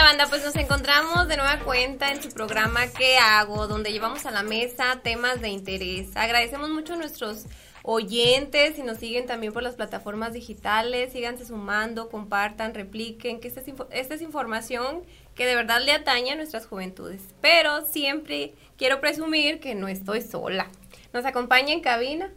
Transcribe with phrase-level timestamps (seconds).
[0.00, 0.26] Banda?
[0.28, 3.66] Pues nos encontramos de nueva cuenta en su programa ¿Qué hago?
[3.66, 6.08] Donde llevamos a la mesa temas de interés.
[6.14, 7.44] Agradecemos mucho a nuestros
[7.82, 11.12] oyentes y nos siguen también por las plataformas digitales.
[11.12, 15.02] Síganse sumando, compartan, repliquen, que esta es, esta es información
[15.34, 17.20] que de verdad le atañe a nuestras juventudes.
[17.42, 20.70] Pero siempre quiero presumir que no estoy sola.
[21.12, 22.30] Nos acompaña en cabina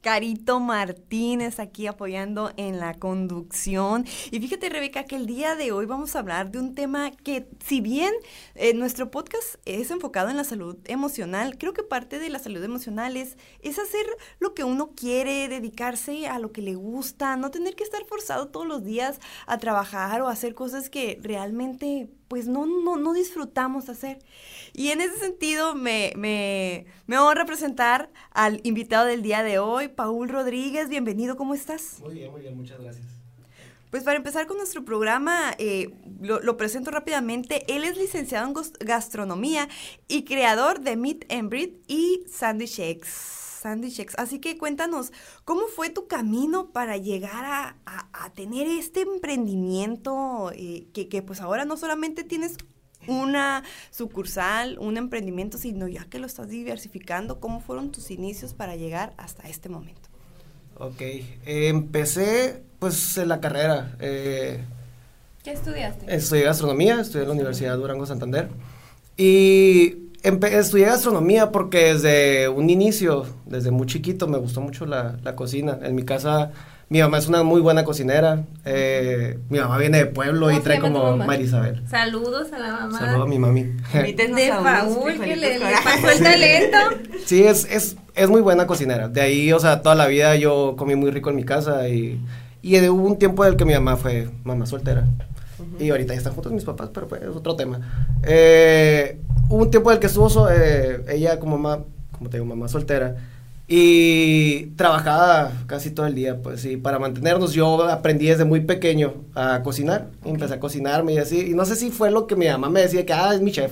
[0.00, 4.06] Carito Martínez aquí apoyando en la conducción.
[4.30, 7.48] Y fíjate, Rebeca, que el día de hoy vamos a hablar de un tema que,
[7.64, 8.12] si bien
[8.54, 12.62] eh, nuestro podcast es enfocado en la salud emocional, creo que parte de la salud
[12.62, 14.06] emocional es, es hacer
[14.38, 18.48] lo que uno quiere, dedicarse a lo que le gusta, no tener que estar forzado
[18.48, 23.88] todos los días a trabajar o hacer cosas que realmente pues no, no, no disfrutamos
[23.88, 24.20] hacer.
[24.72, 29.88] Y en ese sentido me, me, me honra presentar al invitado del día de hoy,
[29.88, 30.88] Paul Rodríguez.
[30.88, 31.98] Bienvenido, ¿cómo estás?
[31.98, 33.04] Muy bien, muy bien, muchas gracias.
[33.90, 37.64] Pues para empezar con nuestro programa, eh, lo, lo, presento rápidamente.
[37.66, 38.54] Él es licenciado en
[38.86, 39.68] gastronomía
[40.06, 43.39] y creador de Meat and Breed y Sandy Shakes.
[43.60, 44.14] Sandy Shakes.
[44.16, 45.12] Así que cuéntanos,
[45.44, 51.22] ¿cómo fue tu camino para llegar a, a, a tener este emprendimiento eh, que, que
[51.22, 52.56] pues ahora no solamente tienes
[53.06, 58.76] una sucursal, un emprendimiento, sino ya que lo estás diversificando, ¿cómo fueron tus inicios para
[58.76, 60.08] llegar hasta este momento?
[60.78, 63.96] Ok, eh, empecé pues en la carrera.
[64.00, 64.64] Eh,
[65.44, 66.14] ¿Qué estudiaste?
[66.14, 68.48] Estudié gastronomía, estudié en la Universidad de Durango Santander.
[69.16, 75.36] Y estudié gastronomía porque desde un inicio, desde muy chiquito, me gustó mucho la, la
[75.36, 75.78] cosina.
[75.82, 76.52] En mi casa
[76.90, 78.42] mi mamá es una muy buena cocinera.
[78.64, 81.84] Eh, mi mamá viene de pueblo y trae como Marisabel.
[81.88, 82.98] Saludos a la mamá.
[82.98, 83.62] Saludos a mi mami.
[83.62, 86.78] De Paul, que le, le, pasó el talento.
[87.24, 89.06] Sí, es, es, es muy buena cocinera.
[89.06, 92.20] De ahí, o sea, toda la vida yo comí muy rico en mi casa y,
[92.60, 95.06] y hubo un tiempo en el que mi mamá fue mamá soltera.
[95.78, 98.08] Y ahorita ya están juntos mis papás, pero pues es otro tema.
[98.24, 99.16] Eh,
[99.50, 102.68] hubo un tiempo en el que estuvo eh, ella como mamá, como te digo, mamá
[102.68, 103.16] soltera
[103.72, 109.14] y trabajaba casi todo el día, pues, y para mantenernos yo aprendí desde muy pequeño
[109.36, 112.48] a cocinar, empecé a cocinarme y así, y no sé si fue lo que mi
[112.48, 113.70] mamá me decía, que, ah, es mi chef,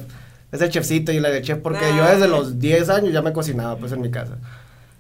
[0.53, 3.33] es el chefcito y la de chef, porque yo desde los 10 años ya me
[3.33, 4.38] cocinaba, pues, en mi casa.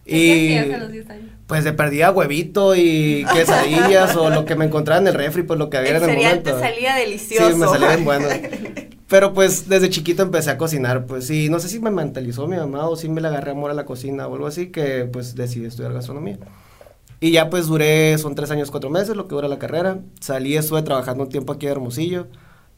[0.04, 1.30] ¿Qué hacías a los 10 años?
[1.46, 5.60] Pues de perdía huevito y quesadillas o lo que me encontraba en el refri, pues
[5.60, 6.54] lo que había el en el momento.
[6.54, 7.50] te salía delicioso.
[7.50, 8.26] Sí, me salía bien bueno.
[9.08, 12.56] Pero pues desde chiquito empecé a cocinar, pues sí, no sé si me mentalizó mi
[12.56, 15.34] mamá o si me le agarré amor a la cocina o algo así, que pues
[15.34, 16.38] decidí estudiar gastronomía.
[17.20, 20.00] Y ya pues duré, son tres años, cuatro meses lo que dura la carrera.
[20.20, 22.26] Salí, estuve trabajando un tiempo aquí en Hermosillo.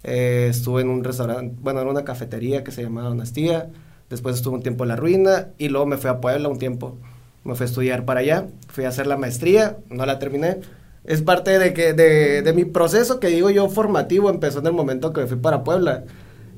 [0.05, 3.69] Eh, estuve en un restaurante, bueno, en una cafetería que se llamaba Donastía.
[4.09, 6.97] Después estuve un tiempo en La Ruina y luego me fui a Puebla un tiempo.
[7.45, 10.59] Me fui a estudiar para allá, fui a hacer la maestría, no la terminé.
[11.05, 14.73] Es parte de, que, de, de mi proceso que digo yo formativo, empezó en el
[14.73, 16.05] momento que me fui para Puebla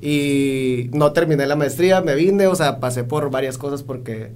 [0.00, 4.32] y no terminé la maestría, me vine, o sea, pasé por varias cosas porque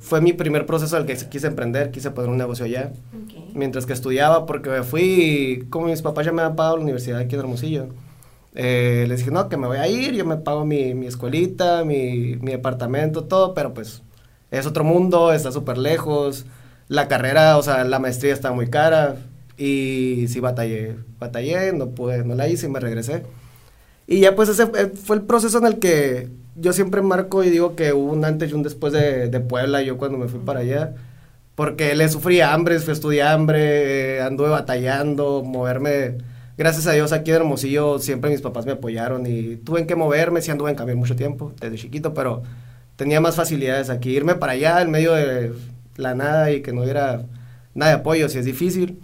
[0.00, 2.92] fue mi primer proceso al que quise emprender, quise poner un negocio allá.
[3.24, 3.52] Okay.
[3.54, 7.20] Mientras que estudiaba, porque me fui, como mis papás ya me habían pagado la universidad
[7.20, 7.86] aquí en Hermosillo,
[8.56, 11.84] eh, les dije, no, que me voy a ir, yo me pago mi, mi escuelita,
[11.84, 14.02] mi, mi departamento, todo, pero pues
[14.50, 16.46] es otro mundo, está súper lejos,
[16.88, 19.16] la carrera, o sea, la maestría está muy cara
[19.56, 23.22] y sí batallé, batallé, no pude, no la hice y me regresé.
[24.06, 27.76] Y ya pues ese fue el proceso en el que yo siempre marco y digo
[27.76, 30.60] que hubo un antes y un después de, de Puebla, yo cuando me fui para
[30.60, 30.94] allá,
[31.54, 36.18] porque le sufrí hambre, estudiar hambre, anduve batallando, moverme,
[36.56, 40.42] gracias a Dios aquí en Hermosillo siempre mis papás me apoyaron y tuve que moverme,
[40.42, 42.42] sí anduve en cambio mucho tiempo, desde chiquito, pero
[42.96, 45.52] tenía más facilidades aquí, irme para allá en medio de
[45.96, 47.24] la nada y que no hubiera
[47.74, 49.00] nada de apoyo, si es difícil.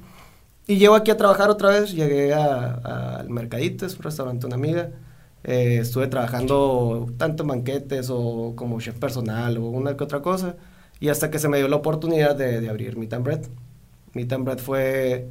[0.66, 4.90] Y llego aquí a trabajar otra vez, llegué al Mercadito, es un restaurante, una amiga.
[5.44, 10.56] Eh, estuve trabajando tanto en banquetes o como chef personal o una que otra cosa.
[11.00, 13.42] Y hasta que se me dio la oportunidad de, de abrir Meet and Bread.
[14.14, 15.28] Meet and Bread fue...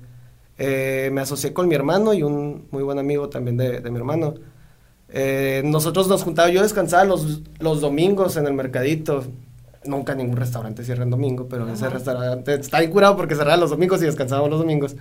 [0.57, 3.97] Eh, me asocié con mi hermano y un muy buen amigo también de, de mi
[3.97, 4.35] hermano.
[5.09, 9.23] Eh, nosotros nos juntábamos, yo descansaba los, los domingos en el Mercadito
[9.85, 13.69] nunca ningún restaurante cierra en domingo, pero ese restaurante está bien curado porque cerraba los
[13.71, 14.95] domingos y descansábamos los domingos.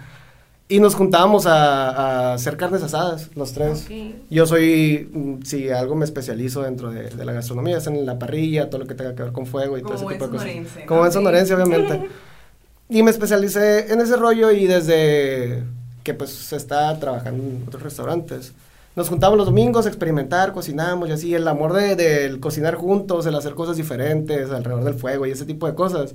[0.69, 1.91] Y nos juntábamos a,
[2.31, 3.87] a hacer carnes asadas, los tres.
[3.87, 3.91] Ok.
[4.31, 8.19] Yo soy, mm, si algo me especializo dentro de, de la gastronomía, es en la
[8.21, 10.47] parrilla, todo lo que tenga que ver con fuego y todo ese tipo de cosas.
[10.47, 10.87] sonorense, ¿no?
[10.87, 11.13] Como Sí.
[11.13, 12.09] sonorense, obviamente.
[12.89, 15.65] y me especialicé en ese rollo y desde
[16.05, 18.53] que pues se está trabajando en otros restaurantes.
[18.97, 21.35] Nos juntamos los domingos a experimentar, cocinamos y así.
[21.35, 25.45] El amor de- del cocinar juntos, el hacer cosas diferentes alrededor del fuego y ese
[25.47, 26.15] tipo de cosas.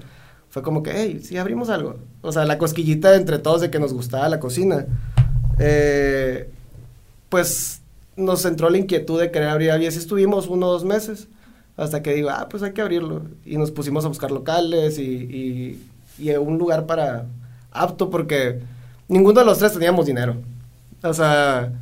[0.49, 1.95] Fue como que, hey, sí, abrimos algo.
[2.21, 4.85] O sea, la cosquillita entre todos de que nos gustaba la cocina.
[5.59, 6.49] Eh,
[7.29, 7.81] pues
[8.15, 11.27] nos entró la inquietud de querer abrir y así estuvimos uno o dos meses.
[11.77, 13.23] Hasta que digo, ah, pues hay que abrirlo.
[13.45, 15.89] Y nos pusimos a buscar locales y, y,
[16.23, 17.25] y un lugar para
[17.71, 18.59] apto porque
[19.09, 20.37] ninguno de los tres teníamos dinero.
[21.03, 21.73] O sea,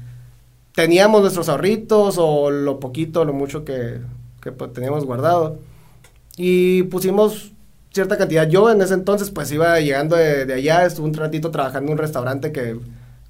[0.76, 4.00] teníamos nuestros ahorritos o lo poquito, lo mucho que,
[4.42, 5.60] que pues, teníamos guardado.
[6.38, 7.54] Y pusimos
[7.92, 8.48] cierta cantidad.
[8.48, 11.94] Yo en ese entonces pues iba llegando de, de allá, estuve un ratito trabajando en
[11.94, 12.78] un restaurante que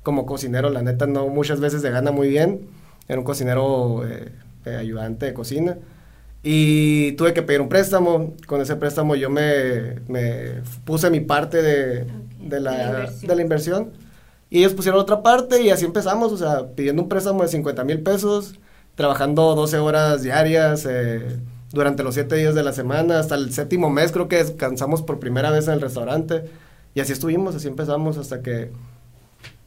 [0.03, 2.61] como cocinero la neta no muchas veces se gana muy bien.
[3.07, 4.31] Era un cocinero eh,
[4.65, 5.77] eh, ayudante de cocina.
[6.43, 8.33] Y tuve que pedir un préstamo.
[8.47, 12.05] Con ese préstamo yo me, me puse mi parte de,
[12.39, 13.91] de, la, De la de la inversión.
[14.53, 17.83] Y ellos pusieron otra parte y así empezamos, o sea, pidiendo un préstamo de 50
[17.85, 18.53] mil pesos,
[18.93, 21.39] trabajando 12 horas diarias eh,
[21.71, 25.19] durante los 7 días de la semana, hasta el séptimo mes creo que descansamos por
[25.19, 26.43] primera vez en el restaurante.
[26.93, 28.69] Y así estuvimos, así empezamos hasta que,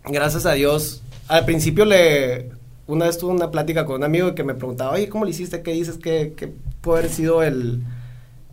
[0.05, 2.53] gracias a Dios, al principio le,
[2.87, 5.63] una vez tuve una plática con un amigo que me preguntaba, oye, ¿cómo le hiciste?
[5.63, 5.99] ¿Qué dices?
[5.99, 7.83] ¿Qué, qué puede haber sido el,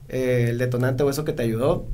[0.10, 1.86] eh, el detonante o eso que te ayudó?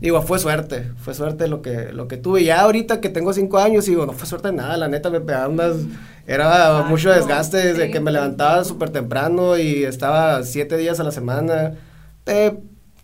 [0.00, 2.44] Digo, fue suerte, fue suerte lo que, lo que tuve.
[2.44, 5.20] Ya ahorita que tengo cinco años, digo, no fue suerte de nada, la neta me
[5.20, 5.76] pegaba unas,
[6.26, 11.04] era mucho desgaste desde sí, que me levantaba súper temprano y estaba siete días a
[11.04, 11.74] la semana.
[12.26, 12.58] Eh,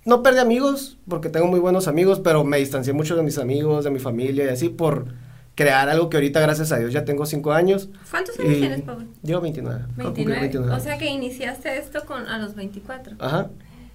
[0.05, 3.85] no perdí amigos, porque tengo muy buenos amigos, pero me distancié mucho de mis amigos,
[3.85, 5.07] de mi familia y así por
[5.55, 7.91] crear algo que ahorita, gracias a Dios, ya tengo cinco años.
[8.11, 9.07] ¿Cuántos años tienes, Pablo?
[9.23, 9.85] Yo 29.
[9.97, 10.41] voy a cumplir 29.
[10.41, 10.77] 29.
[10.77, 13.17] O sea que iniciaste esto con a los 24.
[13.19, 13.51] Ajá.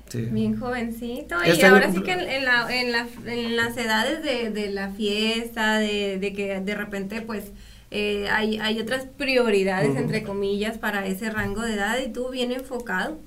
[0.09, 0.21] Sí.
[0.31, 1.41] Bien jovencito.
[1.41, 4.49] Este y año ahora sí que en, en la, en, la, en las edades de,
[4.51, 7.51] de la fiesta, de, de que de repente pues
[7.91, 12.51] eh, hay, hay otras prioridades, entre comillas, para ese rango de edad y tú bien
[12.51, 13.17] enfocado.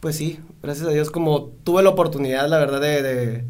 [0.00, 3.44] Pues sí, gracias a Dios, como tuve la oportunidad, la verdad, de, de-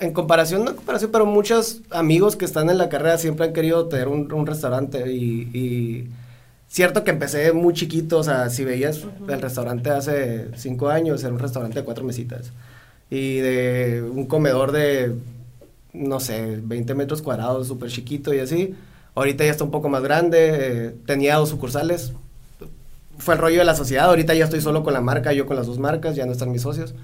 [0.00, 3.52] en comparación, no en comparación, pero muchos amigos que están en la carrera siempre han
[3.52, 6.08] querido tener un, un restaurante y, y
[6.68, 11.32] cierto que empecé muy chiquito, o sea, si veías el restaurante hace cinco años, era
[11.32, 12.52] un restaurante de cuatro mesitas
[13.10, 15.14] y de un comedor de,
[15.94, 18.74] no sé, 20 metros cuadrados, súper chiquito y así.
[19.14, 22.12] Ahorita ya está un poco más grande, eh, tenía dos sucursales,
[23.18, 24.06] fue el rollo de la sociedad.
[24.06, 26.52] Ahorita ya estoy solo con la marca, yo con las dos marcas, ya no están
[26.52, 26.94] mis socios.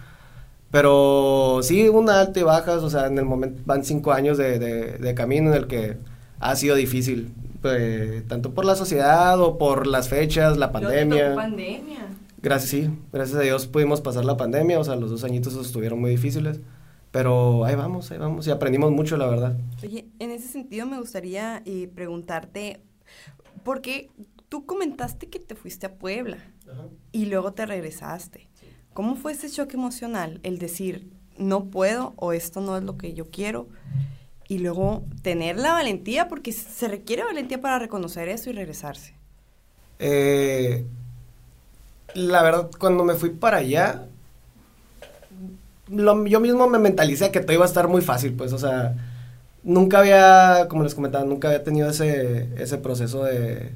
[0.70, 4.58] Pero sí, una alta y bajas, o sea, en el momento van cinco años de,
[4.58, 5.96] de- de camino en el que
[6.40, 7.32] ha sido difícil,
[7.64, 11.30] eh, tanto por la sociedad o por las fechas, la pandemia.
[11.30, 12.08] tocó pandemia.
[12.42, 15.98] Gracias, sí, gracias a Dios pudimos pasar la pandemia, o sea, los dos añitos estuvieron
[15.98, 16.60] muy difíciles,
[17.10, 19.56] pero ahí vamos, ahí vamos, y aprendimos mucho, la verdad.
[19.82, 22.82] Oye, en ese sentido me gustaría eh, preguntarte,
[23.62, 24.10] porque
[24.50, 26.36] tú comentaste que te fuiste a Puebla
[27.12, 28.48] y luego te regresaste.
[28.92, 30.38] ¿Cómo fue ese shock emocional?
[30.42, 33.68] El decir, no puedo o esto no es lo que yo quiero.
[34.48, 39.14] Y luego tener la valentía, porque se requiere valentía para reconocer eso y regresarse.
[39.98, 40.84] Eh,
[42.14, 44.06] la verdad, cuando me fui para allá,
[45.88, 48.94] yo mismo me mentalicé que todo iba a estar muy fácil, pues, o sea,
[49.62, 53.72] nunca había, como les comentaba, nunca había tenido ese, ese proceso de,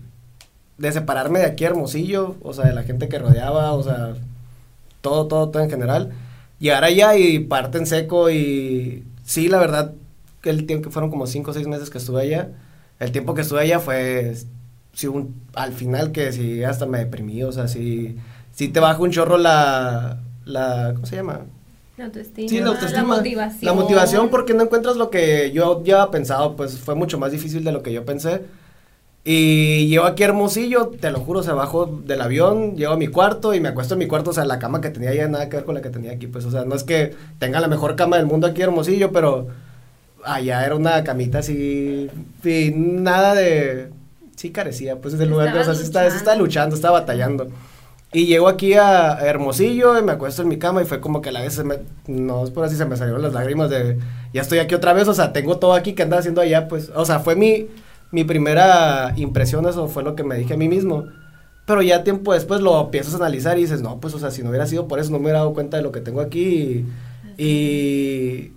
[0.78, 4.14] de separarme de aquí Hermosillo, o sea, de la gente que rodeaba, o sea,
[5.00, 6.12] todo, todo, todo en general.
[6.60, 9.92] Llegar allá y parte en seco y sí, la verdad,
[10.44, 12.50] el tiempo que fueron como cinco o seis meses que estuve allá,
[12.98, 14.34] el tiempo que estuve allá fue,
[14.92, 18.16] sí, un, al final que sí, hasta me deprimí, o sea, sí,
[18.52, 21.42] sí te baja un chorro la, la, ¿cómo se llama?
[21.96, 22.48] La autoestima.
[22.48, 23.02] Sí, la autoestima.
[23.02, 23.60] La motivación.
[23.62, 27.32] La motivación porque no encuentras lo que yo ya había pensado, pues fue mucho más
[27.32, 28.42] difícil de lo que yo pensé.
[29.24, 33.08] Y llego aquí a Hermosillo, te lo juro, se bajo del avión, llego a mi
[33.08, 35.48] cuarto y me acuesto en mi cuarto, o sea, la cama que tenía allá nada
[35.48, 37.68] que ver con la que tenía aquí, pues, o sea, no es que tenga la
[37.68, 39.48] mejor cama del mundo aquí Hermosillo, pero
[40.24, 42.10] allá era una camita así,
[42.44, 43.90] y nada de,
[44.36, 47.48] sí carecía, pues, del lugar, o sea, sí estaba, sí estaba luchando, estaba batallando.
[48.10, 51.20] Y llego aquí a a Hermosillo y me acuesto en mi cama y fue como
[51.20, 53.68] que a la vez, se me, no es por así, se me salieron las lágrimas
[53.68, 53.98] de,
[54.32, 56.90] ya estoy aquí otra vez, o sea, tengo todo aquí que andaba haciendo allá, pues,
[56.94, 57.68] o sea, fue mi,
[58.10, 61.04] mi primera impresión, eso fue lo que me dije a mí mismo.
[61.66, 64.42] pero ya tiempo después lo empiezas a analizar y dices, no, pues, o sea, si
[64.42, 66.86] no hubiera sido por eso, no me hubiera dado cuenta de lo que tengo aquí.
[67.36, 68.52] Y, y,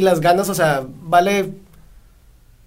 [0.00, 1.52] las ganas, o sea, vale,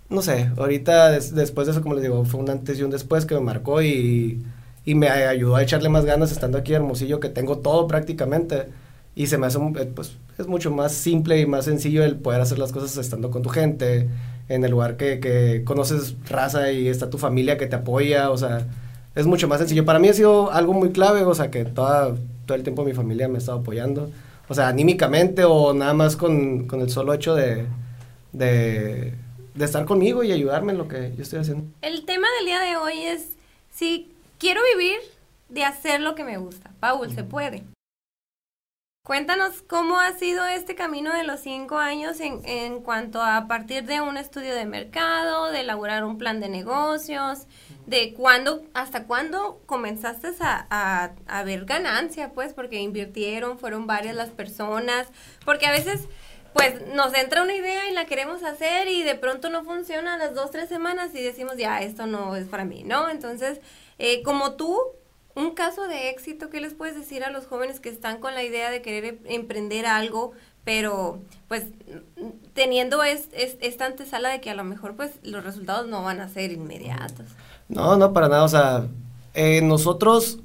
[0.09, 3.25] no sé, ahorita después de eso, como les digo, fue un antes y un después
[3.25, 4.43] que me marcó y,
[4.85, 8.67] y me ayudó a echarle más ganas estando aquí en Hermosillo, que tengo todo prácticamente.
[9.15, 12.41] Y se me hace, eh, pues, es mucho más simple y más sencillo el poder
[12.41, 14.09] hacer las cosas estando con tu gente,
[14.49, 18.37] en el lugar que, que conoces raza y está tu familia que te apoya, o
[18.37, 18.67] sea
[19.17, 19.83] es mucho más sencillo.
[19.83, 22.13] Para mí ha sido algo muy clave, o sea, que toda,
[22.45, 24.11] todo el tiempo mi familia me ha estado apoyando,
[24.47, 27.65] o sea, anímicamente o nada más con, con el solo hecho de,
[28.31, 29.13] de,
[29.53, 31.65] de, estar conmigo y ayudarme en lo que yo estoy haciendo.
[31.81, 33.35] El tema del día de hoy es
[33.71, 34.97] si quiero vivir
[35.49, 36.71] de hacer lo que me gusta.
[36.79, 37.63] Paul, se puede.
[39.07, 43.85] Cuéntanos cómo ha sido este camino de los cinco años en, en cuanto a partir
[43.85, 47.47] de un estudio de mercado, de elaborar un plan de negocios,
[47.85, 54.31] de cuándo, hasta cuándo comenzaste a, a, ver ganancia, pues, porque invirtieron, fueron varias las
[54.31, 55.07] personas,
[55.45, 56.09] porque a veces,
[56.51, 60.17] pues, nos entra una idea y la queremos hacer y de pronto no funciona a
[60.17, 63.09] las dos, tres semanas y decimos, ya, esto no es para mí, ¿no?
[63.09, 63.61] Entonces,
[63.99, 64.77] eh, como tú,
[65.37, 68.43] un caso de éxito, ¿qué les puedes decir a los jóvenes que están con la
[68.43, 70.31] idea de querer em, emprender algo,
[70.63, 71.65] pero pues
[72.53, 76.27] teniendo es, esta antesala de que a lo mejor pues los resultados no van a
[76.27, 77.27] ser inmediatos?
[77.69, 78.43] No, no, para nada.
[78.43, 78.87] O sea,
[79.33, 80.39] eh, nosotros,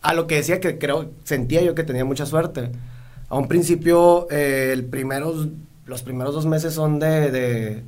[0.00, 2.72] a lo que decía que creo, sentía yo que tenía mucha suerte.
[3.28, 5.48] A un principio, eh, el primeros,
[5.86, 7.82] los primeros dos meses son de,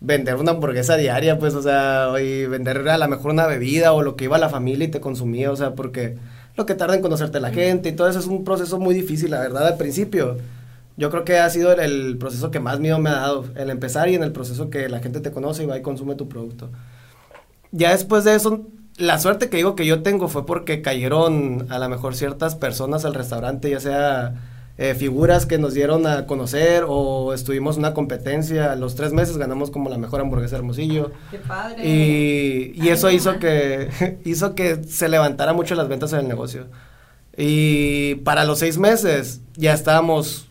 [0.00, 4.02] vender una hamburguesa diaria, pues, o sea, y vender a lo mejor una bebida o
[4.02, 6.16] lo que iba a la familia y te consumía, o sea, porque
[6.56, 9.30] lo que tarda en conocerte la gente y todo eso es un proceso muy difícil,
[9.30, 10.38] la verdad, al principio.
[10.96, 13.70] Yo creo que ha sido el, el proceso que más miedo me ha dado, el
[13.70, 16.28] empezar y en el proceso que la gente te conoce y va y consume tu
[16.28, 16.70] producto
[17.72, 21.78] ya después de eso, la suerte que digo que yo tengo fue porque cayeron a
[21.78, 24.34] lo mejor ciertas personas al restaurante, ya sea
[24.78, 28.74] eh, figuras que nos dieron a conocer o estuvimos en una competencia.
[28.76, 31.12] Los tres meses ganamos como la mejor hamburguesa Hermosillo.
[31.30, 31.86] ¡Qué padre!
[31.86, 36.66] Y, y eso hizo que, hizo que se levantara mucho las ventas en el negocio.
[37.36, 40.45] Y para los seis meses ya estábamos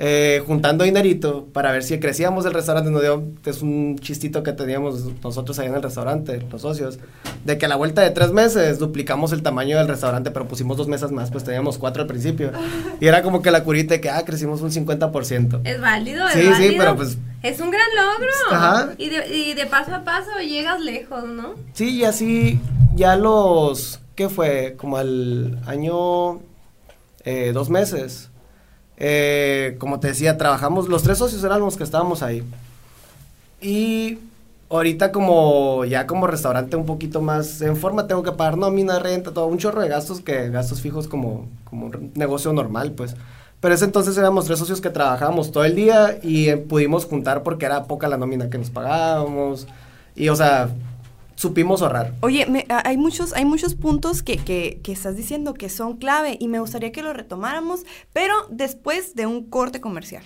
[0.00, 2.90] eh, juntando dinerito para ver si crecíamos el restaurante.
[2.90, 7.00] Nos dio, es un chistito que teníamos nosotros ahí en el restaurante, los socios,
[7.44, 10.76] de que a la vuelta de tres meses duplicamos el tamaño del restaurante, pero pusimos
[10.76, 12.52] dos mesas más, pues teníamos cuatro al principio.
[13.00, 15.62] Y era como que la curita de que, ah, crecimos un 50%.
[15.64, 16.56] Es válido, es sí, válido.
[16.56, 17.18] Sí, pero pues...
[17.42, 18.32] Es un gran logro.
[18.50, 18.90] Ajá.
[18.98, 21.54] Y de, y de paso a paso llegas lejos, ¿no?
[21.72, 22.60] Sí, y así
[22.94, 24.74] ya los, ¿qué fue?
[24.76, 26.40] Como al año,
[27.24, 28.30] eh, dos meses
[29.00, 32.42] eh, como te decía, trabajamos, los tres socios éramos los que estábamos ahí.
[33.60, 34.18] Y
[34.68, 39.32] ahorita como ya como restaurante un poquito más en forma, tengo que pagar nómina, renta,
[39.32, 43.14] todo, un chorro de gastos que gastos fijos como, como negocio normal, pues.
[43.60, 47.42] Pero ese entonces éramos tres socios que trabajábamos todo el día y eh, pudimos juntar
[47.42, 49.66] porque era poca la nómina que nos pagábamos.
[50.14, 50.70] Y o sea,
[51.38, 52.14] supimos ahorrar.
[52.20, 56.48] Oye, hay, muchos, hay muchos puntos que, que, que, estás diciendo que son clave y
[56.48, 60.24] me gustaría que lo retomáramos, pero después de un corte comercial.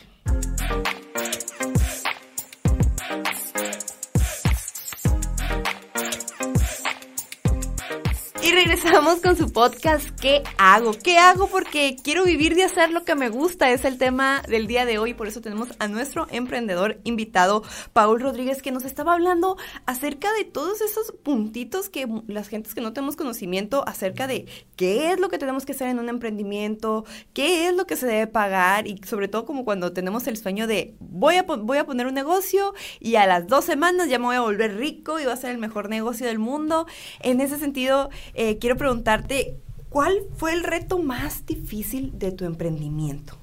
[8.82, 10.92] Regresamos con su podcast ¿Qué hago?
[10.92, 11.46] ¿Qué hago?
[11.46, 13.70] Porque quiero vivir de hacer lo que me gusta.
[13.70, 15.14] Es el tema del día de hoy.
[15.14, 17.62] Por eso tenemos a nuestro emprendedor invitado,
[17.92, 22.80] Paul Rodríguez, que nos estaba hablando acerca de todos esos puntitos que las gentes que
[22.80, 27.04] no tenemos conocimiento acerca de qué es lo que tenemos que hacer en un emprendimiento,
[27.34, 30.66] qué es lo que se debe pagar y sobre todo como cuando tenemos el sueño
[30.66, 34.24] de voy a, voy a poner un negocio y a las dos semanas ya me
[34.24, 36.86] voy a volver rico y va a ser el mejor negocio del mundo.
[37.20, 39.56] En ese sentido, eh, quiero preguntarte,
[39.88, 43.36] ¿cuál fue el reto más difícil de tu emprendimiento?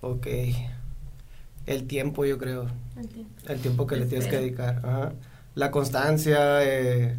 [0.00, 0.26] Ok.
[1.66, 2.66] El tiempo, yo creo.
[3.48, 3.86] El tiempo.
[3.86, 5.14] que le tienes que dedicar.
[5.54, 6.62] La constancia.
[6.62, 7.16] Eh,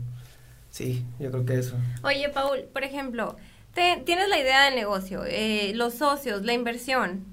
[0.69, 1.75] sí, yo creo que eso.
[2.03, 3.35] Oye, Paul, por ejemplo,
[3.73, 7.25] tienes la idea del negocio, eh, los socios, la inversión.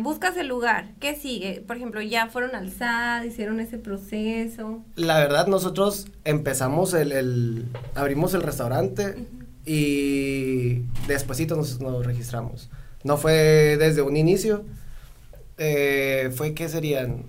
[0.00, 1.62] buscas el lugar, ¿qué sigue?
[1.64, 4.82] Por ejemplo, ya fueron al SAD, hicieron ese proceso.
[4.96, 9.28] La verdad, nosotros empezamos el, abrimos el restaurante
[9.68, 12.70] y despuesito nos, nos, registramos.
[13.04, 14.64] No fue desde un inicio,
[15.58, 17.24] eh, fue que serían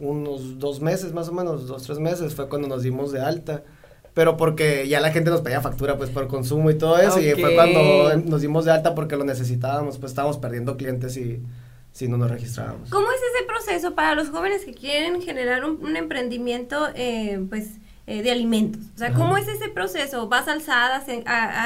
[0.00, 3.62] unos dos meses más o menos, dos, tres meses, fue cuando nos dimos de alta.
[4.12, 7.20] Pero porque ya la gente nos pedía factura pues por consumo y todo eso.
[7.20, 11.40] Y fue cuando nos dimos de alta porque lo necesitábamos, pues estábamos perdiendo clientes y
[11.92, 12.90] si no nos registrábamos.
[12.90, 18.22] ¿Cómo es ese proceso para los jóvenes que quieren generar un, emprendimiento, eh, pues eh,
[18.22, 18.80] de alimentos.
[18.94, 20.28] O sea, ¿cómo es ese proceso?
[20.28, 21.04] ¿Vas alzada,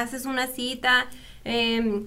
[0.01, 1.07] haces una cita?
[1.45, 2.03] Eh,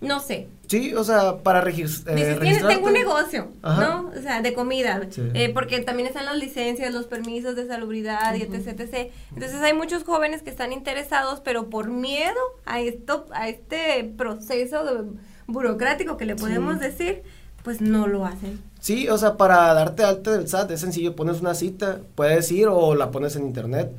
[0.00, 0.48] no sé.
[0.68, 2.18] Sí, o sea, para registrar.
[2.18, 4.10] Eh, tengo un negocio, ¿no?
[4.16, 5.02] O sea, de comida.
[5.34, 9.12] Eh, porque también están las licencias, los permisos de salubridad y etc, etc.
[9.34, 15.06] Entonces hay muchos jóvenes que están interesados, pero por miedo a esto, a este proceso
[15.46, 17.22] burocrático que le podemos decir,
[17.62, 18.60] pues no lo hacen.
[18.84, 22.68] Sí, o sea, para darte alta del SAT es sencillo, pones una cita, puedes ir
[22.68, 23.90] o la pones en internet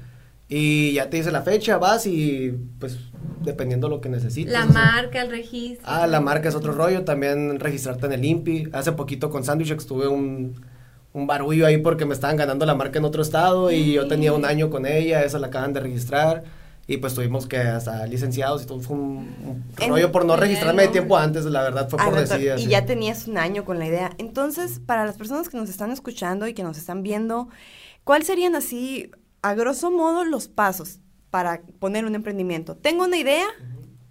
[0.47, 2.99] y ya te dice la fecha, vas y pues
[3.41, 4.53] dependiendo lo que necesites.
[4.53, 5.87] La marca, el registro.
[5.89, 8.67] Ah, la marca es otro rollo, también registrarte en el INPI.
[8.73, 10.53] Hace poquito con Sandwich tuve un,
[11.13, 14.33] un barullo ahí porque me estaban ganando la marca en otro estado y yo tenía
[14.33, 16.43] un año con ella, esa la acaban de registrar.
[16.87, 20.89] Y pues tuvimos que hasta licenciados y todo fue un, rollo por no registrarme de
[20.89, 24.11] tiempo antes, la verdad fue por decir Y ya tenías un año con la idea.
[24.19, 27.49] Entonces, para las personas que nos están escuchando y que nos están viendo,
[28.03, 29.09] ¿cuáles serían así,
[29.41, 30.99] a grosso modo, los pasos?
[31.35, 32.77] para poner un emprendimiento.
[32.77, 33.43] Tengo una idea,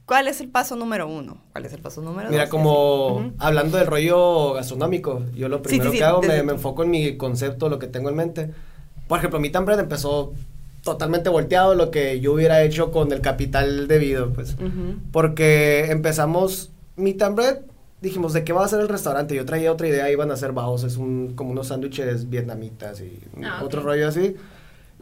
[0.05, 1.39] ¿cuál es el paso número uno?
[1.53, 6.05] ¿Cuál es el paso número Mira, como hablando del rollo gastronómico, yo lo primero que
[6.05, 8.51] hago, me, enfoco en mi concepto, lo que tengo en mente.
[9.09, 10.35] Por ejemplo, mi Bread empezó
[10.85, 14.57] totalmente volteado lo que yo hubiera hecho con el capital debido, pues.
[15.11, 17.61] Porque empezamos mi Bread,
[18.01, 19.35] dijimos, ¿de qué va a ser el restaurante?
[19.35, 23.19] Yo traía otra idea, iban a ser bajos, es un, como unos sándwiches vietnamitas y
[23.43, 24.37] ah, otro rollo así.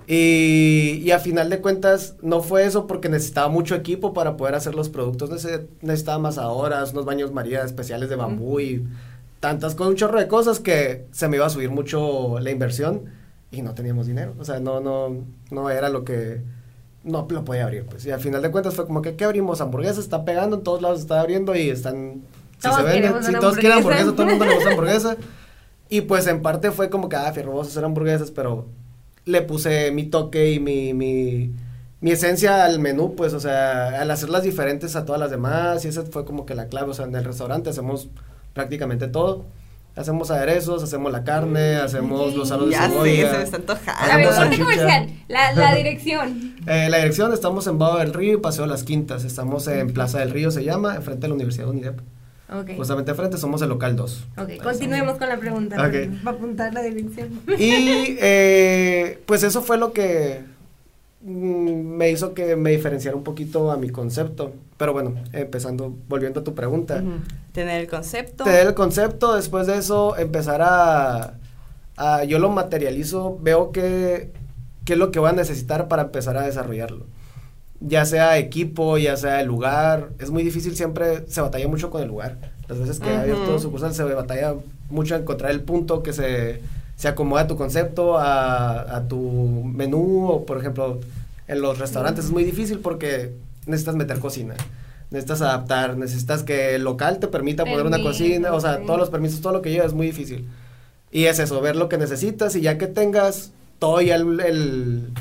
[0.07, 4.75] Y, a final de cuentas no fue eso porque necesitaba mucho equipo para poder hacer
[4.75, 5.31] los productos.
[5.81, 8.87] Necesitaba masadoras, unos baños María especiales de bambú y
[9.41, 13.22] tantas cosas, un chorro de cosas que se me iba a subir mucho la inversión
[13.53, 14.35] y no teníamos dinero.
[14.39, 16.41] O sea, no, no, no era lo que
[17.05, 17.85] no lo podía abrir.
[17.85, 18.05] Pues.
[18.07, 19.61] Y al final de cuentas fue como que, ¿qué abrimos?
[19.61, 22.23] Hamburguesas, está pegando, en todos lados está abriendo y están...
[22.59, 25.17] Si se venden, si todos quieren hamburguesa, todo el mundo le gusta hamburguesa.
[25.89, 28.69] Y pues en parte fue como que, ah, fierro, vamos a hacer hamburguesas, pero
[29.25, 31.53] le puse mi toque y mi, mi,
[32.01, 35.89] mi, esencia al menú, pues, o sea, al hacerlas diferentes a todas las demás, y
[35.89, 38.09] esa fue como que la clave, o sea, en el restaurante hacemos
[38.55, 39.45] prácticamente todo.
[39.95, 43.15] Hacemos aderezos, hacemos la carne, hacemos los saludos de cebolla.
[43.15, 44.59] Ya se me está antojando.
[44.59, 46.55] comercial, la, la dirección.
[46.67, 49.25] eh, la dirección, estamos en Bado del Río y Paseo Las Quintas.
[49.25, 52.01] Estamos en Plaza del Río, se llama, enfrente de la Universidad de UNIDEP.
[52.77, 54.25] Justamente frente somos el local 2.
[54.37, 55.77] Ok, continuemos con la pregunta.
[55.77, 57.41] Va a apuntar la dirección.
[57.59, 60.43] Y eh, pues eso fue lo que
[61.23, 61.27] mm,
[61.97, 64.53] me hizo que me diferenciara un poquito a mi concepto.
[64.77, 67.03] Pero bueno, empezando, volviendo a tu pregunta.
[67.53, 68.45] Tener el concepto.
[68.45, 71.35] Tener el concepto, después de eso empezar a,
[71.97, 74.31] a yo lo materializo, veo que
[74.85, 77.07] qué es lo que voy a necesitar para empezar a desarrollarlo
[77.87, 82.03] ya sea equipo, ya sea el lugar, es muy difícil siempre, se batalla mucho con
[82.03, 82.39] el lugar.
[82.69, 83.21] Las veces que hay -huh.
[83.21, 83.59] abierto
[83.93, 84.55] se batalla
[84.89, 86.61] mucho a encontrar el punto que se,
[86.97, 89.21] se acomoda a tu concepto, a, a, tu
[89.65, 91.01] menú, o por ejemplo,
[91.49, 93.33] en los restaurantes es muy difícil porque
[93.67, 94.55] necesitas meter cocina.
[95.13, 99.11] Necesitas adaptar, necesitas que el local te permita poner una cocina, o sea, todos los
[99.11, 100.49] permisos, todo lo que lleva es muy difícil.
[101.11, 105.13] Y es eso, ver lo que necesitas y ya que tengas todo ya el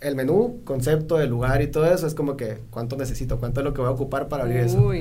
[0.00, 3.64] el menú, concepto, el lugar y todo eso, es como que cuánto necesito, cuánto es
[3.64, 4.92] lo que voy a ocupar para abrir eso.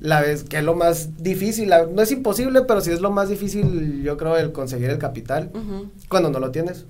[0.00, 3.28] La vez que es lo más difícil, no es imposible, pero sí es lo más
[3.28, 5.50] difícil, yo creo, el conseguir el capital
[6.08, 6.86] cuando no lo tienes.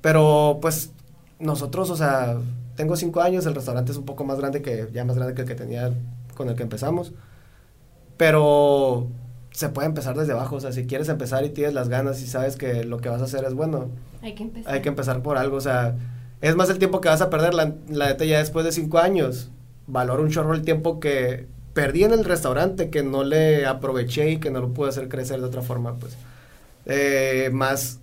[0.00, 0.90] Pero pues
[1.38, 2.38] nosotros, o sea,
[2.76, 5.42] tengo cinco años, el restaurante es un poco más grande que, ya más grande que
[5.42, 5.92] el que tenía
[6.34, 7.12] con el que empezamos.
[8.16, 9.08] Pero
[9.50, 12.26] se puede empezar desde abajo, o sea, si quieres empezar y tienes las ganas y
[12.26, 13.90] sabes que lo que vas a hacer es bueno,
[14.22, 15.94] hay que empezar, hay que empezar por algo, o sea,
[16.40, 18.98] es más el tiempo que vas a perder, la, la neta ya después de cinco
[18.98, 19.50] años.
[19.86, 24.38] Valoro un chorro el tiempo que perdí en el restaurante, que no le aproveché y
[24.38, 26.16] que no lo pude hacer crecer de otra forma, pues.
[26.86, 28.00] Eh, más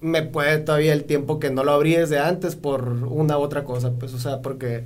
[0.00, 3.64] me puede todavía el tiempo que no lo abrí desde antes por una u otra
[3.64, 4.84] cosa, pues, o sea, porque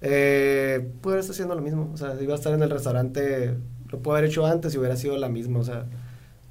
[0.00, 3.56] eh, pude estar haciendo lo mismo, o sea, iba a estar en el restaurante,
[3.88, 5.86] lo pude haber hecho antes y hubiera sido la misma, o sea,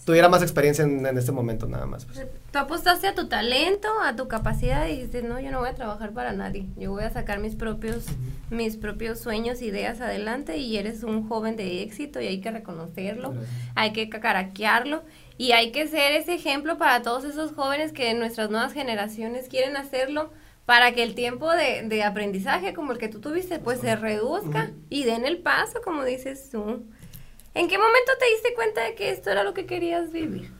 [0.05, 2.05] tuviera más experiencia en, este momento nada más.
[2.05, 2.25] Pues.
[2.51, 5.75] Tú apostaste a tu talento, a tu capacidad y dijiste, no, yo no voy a
[5.75, 8.05] trabajar para nadie, yo voy a sacar mis propios,
[8.51, 13.33] mis propios sueños, ideas adelante y eres un joven de éxito y hay que reconocerlo,
[13.73, 15.03] hay que caraquearlo
[15.37, 19.49] y hay que ser ese ejemplo para todos esos jóvenes que en nuestras nuevas generaciones
[19.49, 20.29] quieren hacerlo
[20.65, 25.03] para que el tiempo de, aprendizaje como el que tú tuviste pues se reduzca y
[25.03, 26.83] den el paso como dices tú.
[27.53, 30.51] ¿En qué momento te diste cuenta de que esto era lo que querías vivir?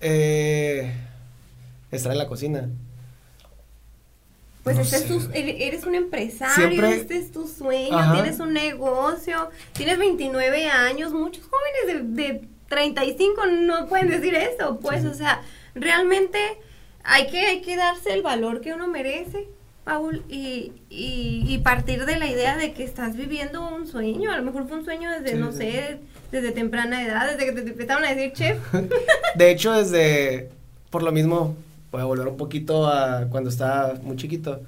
[0.00, 0.92] Eh,
[1.90, 2.68] estar en la cocina.
[4.64, 10.66] Pues este es eres un empresario, este es tu sueño, tienes un negocio, tienes 29
[10.66, 15.42] años, muchos jóvenes de, de 35 no pueden decir eso, pues, o sea,
[15.76, 16.38] realmente
[17.06, 19.48] hay que, hay que darse el valor que uno merece,
[19.84, 24.32] Paul, y, y, y partir de la idea de que estás viviendo un sueño.
[24.32, 25.58] A lo mejor fue un sueño desde, Sí, no sí.
[25.58, 25.98] sé,
[26.32, 28.58] desde temprana edad, desde que te empezaron a decir chef.
[29.36, 30.50] De hecho, desde,
[30.90, 31.54] por lo mismo,
[31.92, 34.60] voy a volver un poquito a cuando estaba muy chiquito.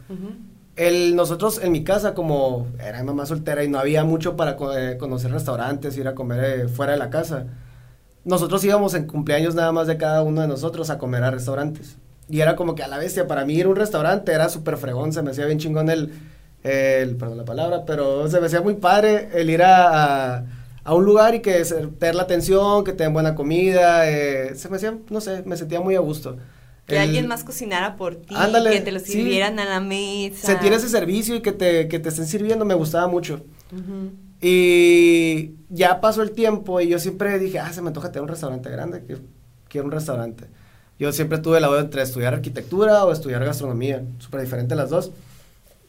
[0.76, 4.76] El, nosotros en mi casa, como era mamá soltera y no había mucho para co-
[4.78, 7.46] eh, conocer restaurantes, ir a comer eh, fuera de la casa,
[8.24, 11.96] nosotros íbamos en cumpleaños nada más de cada uno de nosotros a comer a restaurantes.
[12.28, 14.76] Y era como que a la bestia, para mí ir a un restaurante era súper
[14.76, 16.12] fregón, se me hacía bien chingón el,
[16.62, 20.44] el, perdón la palabra, pero se me hacía muy padre el ir a, a,
[20.84, 21.62] a un lugar y que
[21.98, 25.56] tener la atención, que te den buena comida, eh, se me hacía, no sé, me
[25.56, 26.36] sentía muy a gusto.
[26.86, 29.12] Que El- alguien más cocinara por ti, Ándale, que te lo sí.
[29.12, 30.46] sirvieran a la mesa.
[30.48, 33.42] sentir ese servicio y que te, que te estén sirviendo me gustaba mucho.
[34.40, 38.28] Y ya pasó el tiempo y yo siempre dije, ah, se me antoja tener un
[38.28, 39.02] restaurante grande,
[39.68, 40.44] quiero un restaurante.
[40.98, 45.12] Yo siempre tuve la duda entre estudiar arquitectura o estudiar gastronomía, súper diferente las dos.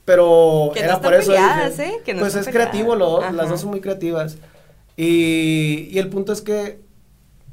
[0.06, 1.32] Pero Que no era están por eso.
[1.32, 1.93] peleadas, dije, ¿eh?
[2.06, 3.36] Que no pues es creativo, lo- peleadas.
[3.36, 4.38] las dos son muy creativas.
[4.98, 6.80] Y, y el punto es que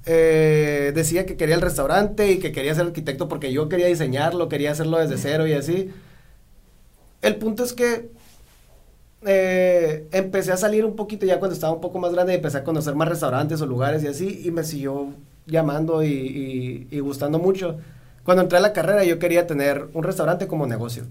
[0.06, 4.48] eh, decía que quería el restaurante y que quería ser arquitecto porque yo quería diseñarlo,
[4.48, 5.90] quería hacerlo desde cero y así.
[7.22, 8.10] El punto es que
[9.24, 12.58] eh, empecé a salir un poquito ya cuando estaba un poco más grande y empecé
[12.58, 15.08] a conocer más restaurantes o lugares y así y me siguió
[15.46, 17.78] llamando y, y- y gustando mucho.
[18.24, 21.04] Cuando entré a la carrera yo quería tener un restaurante como negocio.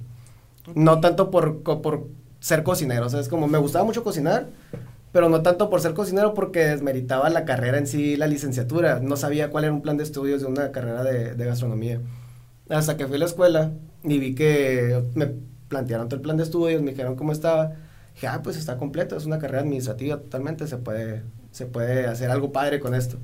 [0.76, 2.08] No tanto por, por
[2.40, 4.48] ser cocinero, o sea, es como me gustaba mucho cocinar,
[5.12, 9.00] pero no tanto por ser cocinero porque desmeritaba la carrera en sí, la licenciatura.
[9.02, 12.02] No sabía cuál era un plan de estudios de una carrera de, de gastronomía.
[12.70, 13.72] Hasta que fui a la escuela
[14.04, 15.32] y vi que me
[15.70, 17.74] plantearon todo el plan de estudios, me dijeron cómo estaba.
[18.16, 22.32] Dije, ah, pues está completo, es una carrera administrativa totalmente, se puede, se puede hacer
[22.32, 23.18] algo padre con esto.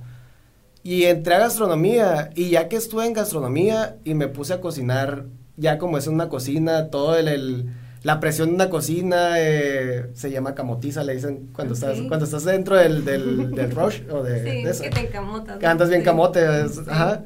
[0.84, 5.26] Y entré a gastronomía y ya que estuve en gastronomía y me puse a cocinar,
[5.58, 7.66] ya como es una cocina, todo el, el-
[8.04, 12.44] la presión de una cocina eh, se llama camotiza, le dicen cuando, estás, cuando estás
[12.46, 14.82] dentro del, del, del rush o de, Sí, de eso.
[14.84, 15.60] que te encamotas.
[15.60, 16.06] Que andas bien Sí.
[16.06, 17.26] camote, es- ajá.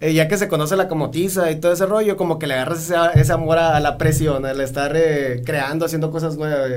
[0.00, 2.82] Eh, ya que se conoce la camotiza y todo ese rollo, como que le agarras
[2.90, 6.70] ese, ese amor a, a la presión, al estar eh, creando, haciendo cosas nuevas,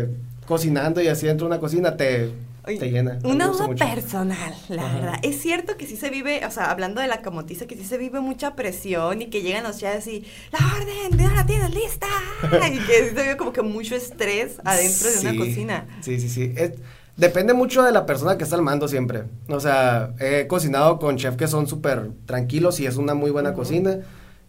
[0.47, 2.29] cocinando y así dentro de una cocina te,
[2.65, 3.19] te llena.
[3.23, 3.85] Una duda mucho.
[3.85, 4.95] personal, la Ajá.
[4.95, 5.19] verdad.
[5.23, 7.97] Es cierto que sí se vive, o sea, hablando de la camotiza, que sí se
[7.97, 12.07] vive mucha presión y que llegan los chefs y la orden, de la tienes lista.
[12.67, 15.85] y que sí se vive como que mucho estrés adentro de una cocina.
[16.01, 16.53] Sí, sí, sí.
[16.55, 16.73] Es-
[17.17, 19.23] depende mucho de la persona que está al mando siempre.
[19.47, 23.53] O sea, he cocinado con chefs que son súper tranquilos y es una muy buena
[23.53, 23.99] cocina.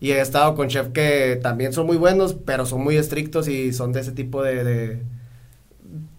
[0.01, 3.73] Y he estado con chefs que también son muy buenos, pero son muy estrictos y
[3.73, 4.63] son de ese tipo de...
[4.65, 5.03] de-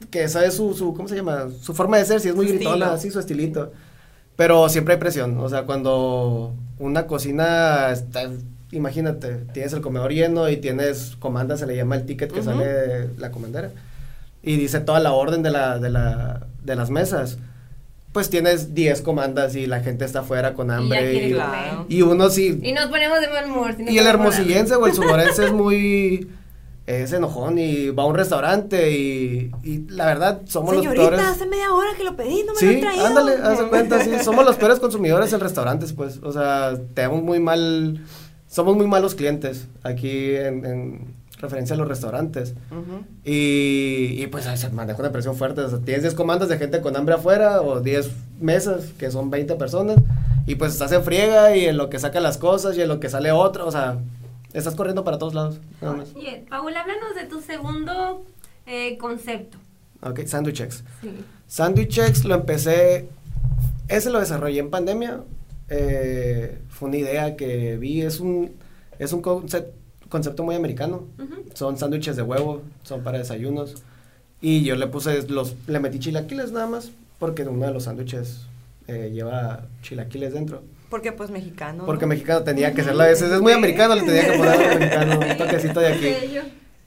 [0.10, 1.48] que esa es su, su, ¿cómo se llama?
[1.62, 2.92] Su forma de ser, si es muy Su gritona, estilo.
[2.92, 3.72] así su estilito.
[4.36, 8.30] Pero siempre hay presión, o sea, cuando una cocina está,
[8.72, 12.50] imagínate, tienes el comedor lleno y tienes comanda, se le llama el ticket que Ujú.
[12.50, 13.72] sale de la comandera,
[14.44, 17.40] y dice toda la orden de, la, de, la, de las mesas,
[18.14, 21.46] pues tienes 10 comandas y la gente está afuera con Y hambre y, comer.
[21.90, 23.76] y uno sí, Y nos ponemos de mal humor.
[23.76, 26.30] si y el hermosillense o el sonorense es muy...
[26.88, 31.20] Es enojón y va a un restaurante y, y la verdad somos los peores.
[31.20, 33.06] hace media hora que lo pedí, no me lo Sí, han traído.
[33.06, 34.12] ándale, haz cuenta, sí.
[34.24, 36.20] Somos los peores consumidores en restaurantes, pues.
[36.24, 38.04] O sea, tenemos muy mal.
[38.50, 42.54] Somos muy malos clientes aquí en, en referencia a los restaurantes.
[43.26, 45.62] Y, y, pues se maneja una presión fuerte.
[45.62, 49.30] O sea, tienes 10 comandas de gente con hambre afuera o 10 mesas que son
[49.30, 49.98] 20 personas.
[50.46, 53.02] Y pues estás en friega y en lo que saca las cosas y en lo
[53.02, 53.66] que sale otra.
[53.66, 53.98] O sea,
[54.54, 55.60] estás corriendo para todos lados.
[56.16, 58.24] Oye, Paul, háblanos de tu segundo
[58.66, 59.58] eh, concepto.
[60.02, 60.84] Ok, Sandwichex.
[61.02, 61.10] Sí.
[61.48, 63.08] Sandwichex lo empecé,
[63.88, 65.22] ese lo desarrollé en pandemia.
[65.70, 68.52] eh, fue una idea que vi, es un,
[69.00, 69.68] es un concep-
[70.10, 71.04] concepto muy americano.
[71.18, 71.36] Ujú.
[71.54, 73.76] Son sándwiches de huevo, son para desayunos.
[74.40, 78.42] Y yo le puse, los, le metí chilaquiles nada más, porque uno de los sándwiches
[78.88, 80.62] eh, lleva chilaquiles dentro.
[80.90, 81.86] Porque pues mexicano.
[81.86, 82.10] Porque ¿no?
[82.10, 85.20] mexicano tenía que ser la es, es muy americano, le tenía que poner algo mexicano,
[85.20, 86.16] un toquecito de aquí.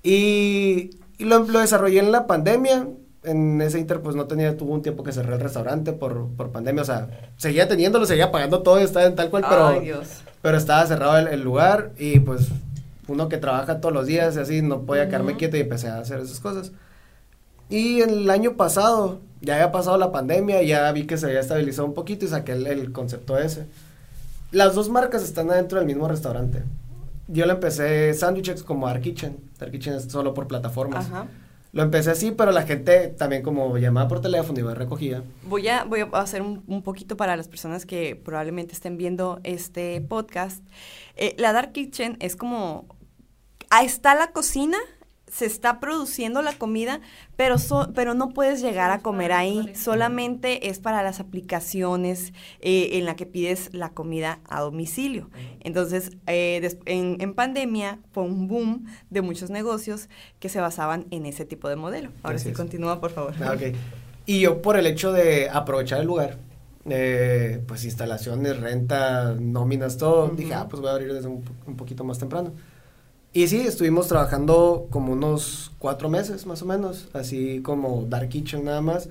[0.02, 2.86] Y, y lo, lo desarrollé en la pandemia.
[3.22, 6.50] En ese inter, pues no tenía, tuvo un tiempo que cerré el restaurante por, por
[6.50, 6.80] pandemia.
[6.82, 10.08] O sea, seguía teniéndolo, seguía pagando todo, estaba en tal cual, pero, Ay, Dios.
[10.40, 11.92] pero estaba cerrado el, el lugar.
[11.98, 12.48] Y pues
[13.08, 15.98] uno que trabaja todos los días y así, no podía quedarme quieto y empecé a
[15.98, 16.72] hacer esas cosas.
[17.68, 21.86] Y el año pasado, ya había pasado la pandemia, ya vi que se había estabilizado
[21.86, 23.66] un poquito y saqué el, el concepto ese.
[24.52, 26.64] Las dos marcas están adentro del mismo restaurante.
[27.28, 29.36] Yo le empecé Sandwichex como Dark Kitchen.
[29.58, 31.06] Dark Kitchen es solo por plataformas.
[31.06, 31.26] Ajá.
[31.72, 35.22] Lo empecé así, pero la gente también como llamaba por teléfono y me recogía.
[35.44, 39.38] Voy a, voy a hacer un, un poquito para las personas que probablemente estén viendo
[39.44, 40.64] este podcast.
[41.14, 42.86] Eh, la Dark Kitchen es como,
[43.70, 44.78] ahí está la cocina,
[45.30, 47.00] se está produciendo la comida,
[47.36, 49.72] pero, so- pero no puedes llegar a comer ahí.
[49.76, 55.30] Solamente es para las aplicaciones eh, en la que pides la comida a domicilio.
[55.60, 60.08] Entonces, eh, en, en pandemia fue un boom de muchos negocios
[60.40, 62.10] que se basaban en ese tipo de modelo.
[62.22, 63.34] Ahora sí, continúa, por favor.
[63.40, 63.56] Ah.
[64.26, 66.38] Y yo por el hecho de aprovechar el lugar,
[66.88, 71.76] eh, pues instalaciones, renta, nóminas, todo, dije, ah, pues voy a abrir desde un, un
[71.76, 72.52] poquito más temprano.
[73.32, 78.64] Y sí, estuvimos trabajando como unos cuatro meses más o menos, así como Dark Kitchen
[78.64, 79.08] nada más.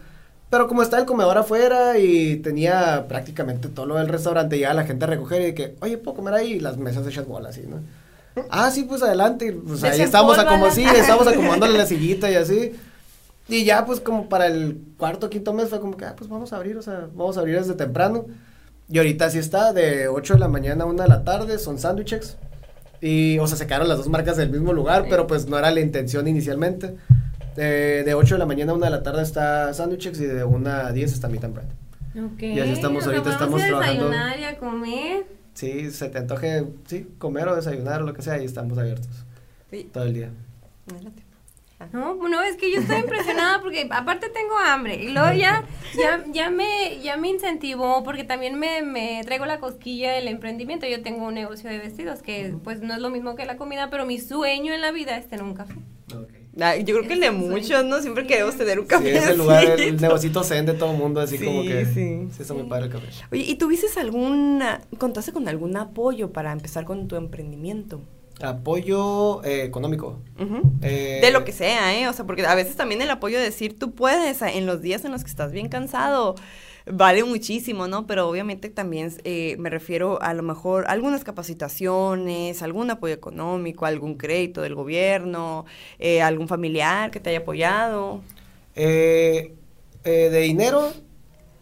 [0.50, 4.84] Pero como está el comedor afuera y tenía prácticamente todo lo del restaurante, ya la
[4.84, 6.54] gente a recoger y de que, oye, ¿puedo comer ahí?
[6.54, 7.78] Y las mesas hechas bolas, así, ¿no?
[8.50, 9.54] Ah, sí, pues adelante.
[9.54, 12.74] Pues ahí estamos como sí, estamos acomodándole la sillita y así.
[13.48, 16.52] Y ya, pues, como para el cuarto, quinto mes fue como que, ah, pues vamos
[16.52, 18.26] a abrir, o sea, vamos a abrir desde temprano.
[18.90, 21.78] Y ahorita sí está, de 8 de la mañana a 1 de la tarde, son
[21.78, 22.38] sándwiches.
[23.02, 25.72] Y, o sea, se quedaron las dos marcas del mismo lugar, pero pues no era
[25.72, 26.96] la intención inicialmente.
[27.56, 30.44] De, de 8 de la mañana a 1 de la tarde está sándwiches y de
[30.44, 31.68] 1 a 10 está meat and bread.
[32.34, 32.42] Ok.
[32.42, 34.10] Y así estamos ahorita, podemos estamos a trabajando.
[34.10, 35.26] desayunar y a comer.
[35.54, 39.10] Sí, se te antoje, sí, comer o desayunar o lo que sea, y estamos abiertos
[39.70, 39.90] Sí.
[39.94, 40.30] todo el día.
[40.92, 41.24] Adelante.
[41.94, 45.64] No, no, es que yo estoy impresionada porque aparte tengo hambre y luego ya,
[45.98, 50.86] ya, ya me, ya me incentivó porque también me, me traigo la cosquilla del emprendimiento.
[50.88, 53.90] Yo tengo un negocio de vestidos que pues no es lo mismo que la comida,
[53.90, 55.74] pero mi sueño en la vida es tener un café.
[56.60, 58.02] Ah, yo creo que el de muchos, ¿no?
[58.02, 59.18] Siempre queremos tener un Sí, café.
[59.18, 61.86] es el lugar, el negocito zen de todo el mundo, así Sí, como que.
[61.86, 62.28] sí.
[62.36, 63.08] Sí, está muy padre el café.
[63.32, 68.02] Oye, ¿y tuviste alguna, contaste con algún apoyo para empezar con tu emprendimiento?
[68.42, 70.20] Apoyo eh, económico.
[70.82, 72.08] Eh, De lo que sea, ¿eh?
[72.08, 75.04] O sea, porque a veces también el apoyo de decir tú puedes en los días
[75.06, 76.36] en los que estás bien cansado
[76.92, 78.08] vale muchísimo, ¿no?
[78.08, 83.86] Pero obviamente también eh, me refiero a lo mejor a algunas capacitaciones, algún apoyo económico,
[83.86, 85.66] algún crédito del gobierno,
[86.00, 88.22] eh, algún familiar que te haya apoyado.
[88.76, 89.54] Eh,
[90.04, 90.92] de dinero,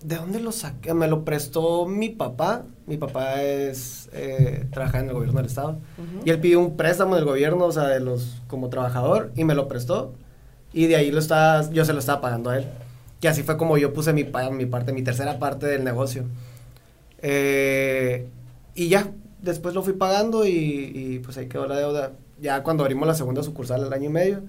[0.02, 0.94] ¿de dónde lo saqué?
[0.94, 2.66] Me lo prestó mi papá.
[2.88, 5.72] Mi papá es eh, trabaja en el gobierno del estado.
[5.98, 6.24] Ujú.
[6.26, 9.54] Y él pidió un préstamo del gobierno, o sea, de los como trabajador, y me
[9.56, 10.14] lo prestó.
[10.74, 12.66] Y de ahí lo estaba, yo se lo estaba pagando a él.
[13.22, 16.24] Y así fue como yo puse mi, mi parte, mi tercera parte del negocio.
[17.22, 18.28] Eh,
[18.76, 22.12] y ya, después lo fui pagando y, y, pues ahí quedó la deuda.
[22.40, 24.42] Ya cuando abrimos la segunda sucursal al año y medio,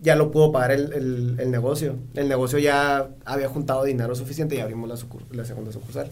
[0.00, 1.96] ya lo pudo pagar el, el- el negocio.
[2.14, 4.96] El negocio ya había juntado dinero suficiente y abrimos la,
[5.36, 6.10] la segunda sucursal.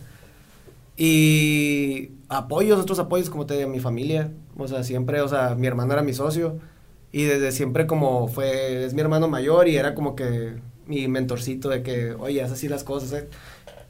[0.97, 4.33] Y apoyos, otros apoyos, como te digo, mi familia.
[4.57, 6.59] O sea, siempre, o sea, mi hermano era mi socio.
[7.13, 10.55] Y desde siempre como fue, es mi hermano mayor y era como que
[10.87, 13.13] mi mentorcito de que, oye, haz así las cosas.
[13.13, 13.29] eh".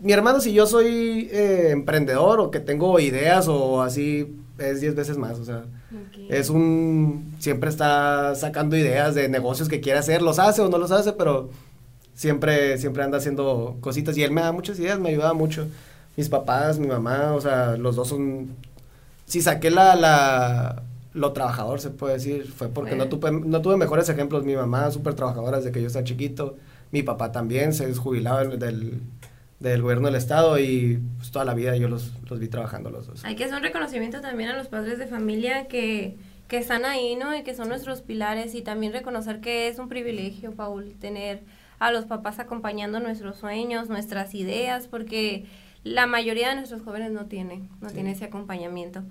[0.01, 4.95] Mi hermano, si yo soy eh, emprendedor o que tengo ideas o así, es 10
[4.97, 5.39] veces más.
[5.39, 5.65] O sea,
[6.29, 10.79] es un, siempre está sacando ideas de negocios que quiere hacer, los hace o no
[10.79, 11.51] los hace, pero
[12.15, 15.67] siempre, siempre anda haciendo cositas y él me da muchas ideas, me ayuda mucho.
[16.17, 18.55] Mis papás, mi mamá, o sea, los dos son,
[19.25, 20.83] si saqué la, la,
[21.15, 24.45] lo trabajador, se puede decir, fue porque no, tuve, no tuve mejores ejemplos.
[24.45, 26.57] Mi mamá, súper trabajadora desde que yo estaba chiquito.
[26.91, 29.01] Mi papá también, se del, del,
[29.61, 33.07] del gobierno del estado y pues, toda la vida yo los, los vi trabajando los
[33.07, 33.25] dos.
[33.25, 36.17] Hay que hacer un reconocimiento también a los padres de familia que,
[36.49, 37.35] que están ahí, ¿no?
[37.35, 41.41] Y que son nuestros pilares y también reconocer que es un privilegio, Paul, tener
[41.79, 45.47] a los papás acompañando nuestros sueños, nuestras ideas, porque
[45.85, 47.95] la mayoría de nuestros jóvenes no tienen, no Sí.
[47.97, 49.03] tiene ese acompañamiento.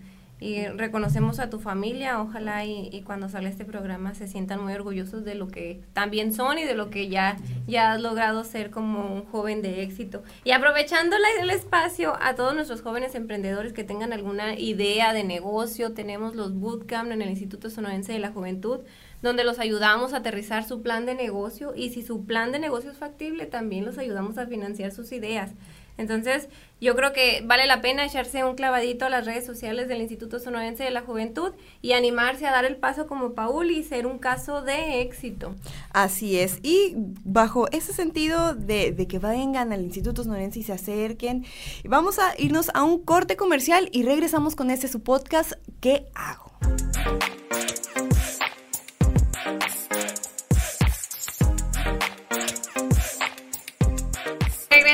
[0.43, 4.73] Y reconocemos a tu familia, ojalá y, y cuando sale este programa se sientan muy
[4.73, 8.71] orgullosos de lo que también son y de lo que ya, ya has logrado ser
[8.71, 10.23] como un joven de éxito.
[10.43, 15.23] Y aprovechando la- el espacio a todos nuestros jóvenes emprendedores que tengan alguna idea de
[15.23, 18.79] negocio, tenemos los bootcamp en el Instituto Sonorense de la Juventud,
[19.21, 22.89] donde los ayudamos a aterrizar su plan de negocio y si su plan de negocio
[22.89, 25.51] es factible, también los ayudamos a financiar sus ideas.
[25.97, 26.49] Entonces,
[26.79, 30.39] yo creo que vale la pena echarse un clavadito a las redes sociales del Instituto
[30.39, 31.51] Sonorense de la Juventud
[31.81, 35.53] y animarse a dar el paso como Paul y ser un caso de éxito.
[35.93, 36.59] Así es.
[36.63, 41.45] Y bajo ese sentido de, de que vengan al Instituto Sonorense y se acerquen,
[41.83, 46.51] vamos a irnos a un corte comercial y regresamos con este su podcast, ¿Qué hago?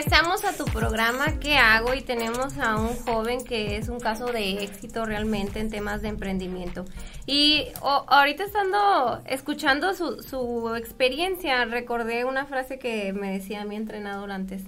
[0.10, 1.94] Regresamos a tu programa ¿Qué hago?
[1.94, 6.08] Y tenemos a un joven que es un caso de éxito realmente en temas de
[6.08, 6.86] emprendimiento.
[7.26, 14.32] Y ahorita estando escuchando su, su experiencia, recordé una frase que me decía mi entrenador
[14.32, 14.64] antes,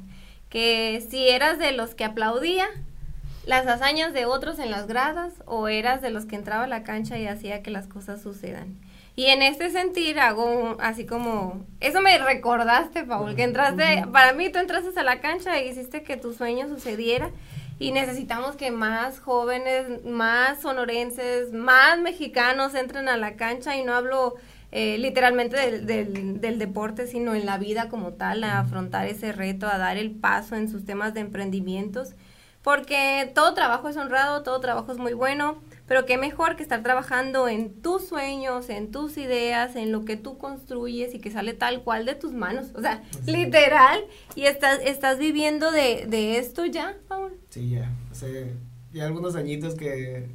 [0.49, 2.67] que si eras de los que aplaudía
[3.45, 6.83] las hazañas de otros en las gradas o eras de los que entraba a la
[6.83, 8.77] cancha y hacía que las cosas sucedan.
[9.19, 14.47] Y en este sentir hago así como, eso me recordaste, Paul, que entraste, para mí
[14.49, 17.29] tú entraste a la cancha y hiciste que tu sueño sucediera.
[17.79, 23.75] Y necesitamos que más jóvenes, más sonorenses, más mexicanos entren a la cancha.
[23.75, 24.35] Y no hablo
[24.71, 29.67] eh, literalmente del, del, deporte, sino en la vida como tal, a afrontar ese reto,
[29.67, 32.13] a dar el paso en sus temas de emprendimientos,
[32.61, 36.83] porque todo trabajo es honrado, todo trabajo es muy bueno pero qué mejor que estar
[36.83, 41.53] trabajando en tus sueños, en tus ideas, en lo que tú construyes y que sale
[41.53, 42.67] tal cual de tus manos.
[42.75, 44.05] O sea, literal.
[44.35, 47.33] Y estás, estás viviendo de, de esto ya, Paul.
[47.49, 47.91] Sí, ya.
[48.11, 48.53] Hace
[48.93, 50.27] ya algunos añitos que,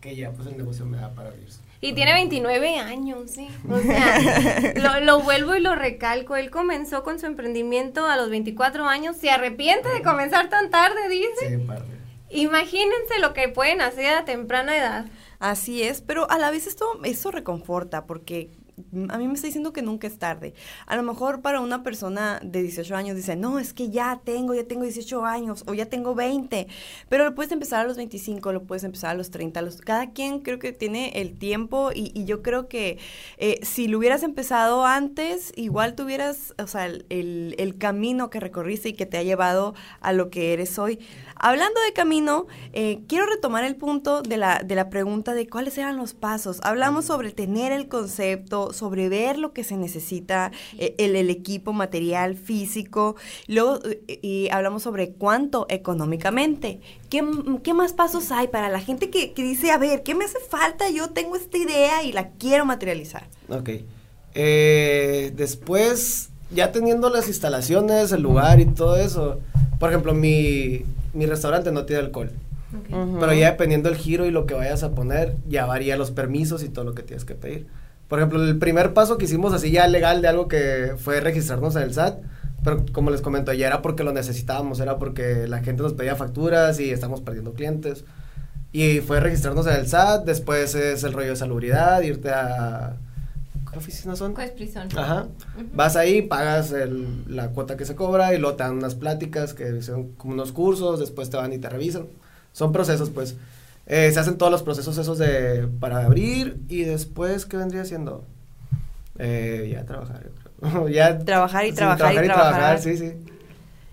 [0.00, 1.50] que ya pues el negocio me da para vivir.
[1.82, 3.48] Y tiene 29 años, sí.
[3.68, 6.36] O sea, lo, lo, vuelvo y lo recalco.
[6.36, 9.16] Él comenzó con su emprendimiento a los 24 años.
[9.18, 11.58] Se arrepiente de comenzar tan tarde, dice.
[11.58, 12.01] Sí, parte.
[12.32, 15.06] Imagínense lo que pueden hacer a temprana edad.
[15.38, 18.50] Así es, pero a la vez esto, eso reconforta porque
[19.08, 20.54] a mí me está diciendo que nunca es tarde.
[20.86, 24.54] A lo mejor para una persona de 18 años dice, no, es que ya tengo,
[24.54, 26.66] ya tengo 18 años o ya tengo 20,
[27.08, 30.10] pero lo puedes empezar a los 25, lo puedes empezar a los 30, los, cada
[30.10, 32.98] quien creo que tiene el tiempo y, yo creo que
[33.38, 38.90] eh, si lo hubieras empezado antes, igual tuvieras, o sea, el, el, camino que recorriste
[38.90, 41.00] y que te ha llevado a lo que eres hoy.
[41.36, 45.76] Hablando de camino, eh, quiero retomar el punto de la, de la pregunta de cuáles
[45.76, 46.60] eran los pasos.
[46.62, 51.72] Hablamos sobre tener el concepto, sobre ver lo que se necesita, eh, el, el, equipo
[51.72, 53.16] material, físico.
[53.46, 56.80] Luego eh, y hablamos sobre cuánto económicamente.
[57.10, 57.24] ¿Qué,
[57.62, 60.38] ¿Qué, más pasos hay para la gente que, que, dice, a ver, ¿qué me hace
[60.40, 60.90] falta?
[60.90, 63.26] Yo tengo esta idea y la quiero materializar.
[63.48, 63.70] Ok.
[64.34, 69.40] Eh, después, ya teniendo las instalaciones, el lugar y todo eso,
[69.78, 72.30] por ejemplo, mi, mi restaurante no tiene alcohol.
[72.88, 76.62] Pero ya dependiendo del giro y lo que vayas a poner, ya varía los permisos
[76.62, 77.66] y todo lo que tienes que pedir.
[78.08, 81.76] Por ejemplo, el primer paso que hicimos así ya legal de algo que fue registrarnos
[81.76, 82.18] en el SAT,
[82.62, 86.14] pero como les comento, ya era porque lo necesitábamos, era porque la gente nos pedía
[86.14, 88.04] facturas y estamos perdiendo clientes.
[88.72, 92.96] Y fue registrarnos en el SAT, después es el rollo de salubridad, irte a...
[93.70, 94.34] ¿Qué oficinas son?
[94.34, 94.88] Pues prisión.
[94.96, 95.28] Ajá.
[95.74, 99.54] Vas ahí, pagas el, la cuota que se cobra y luego te dan unas pláticas
[99.54, 102.06] que son como unos cursos, después te van y te revisan.
[102.52, 103.36] Son procesos, pues.
[103.86, 108.24] Eh, se hacen todos los procesos esos de para abrir y después, ¿qué vendría siendo?
[109.18, 110.30] Eh, ya trabajar,
[110.90, 112.78] ya, trabajar y trabajar, y trabajar.
[112.78, 113.12] sí, sí.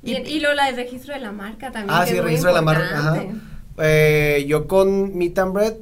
[0.02, 1.89] Y, y, lo del registro de la marca también.
[1.91, 3.25] Ah, sí, el registro de la marca.
[3.82, 5.75] Eh, yo con Meet and Bread,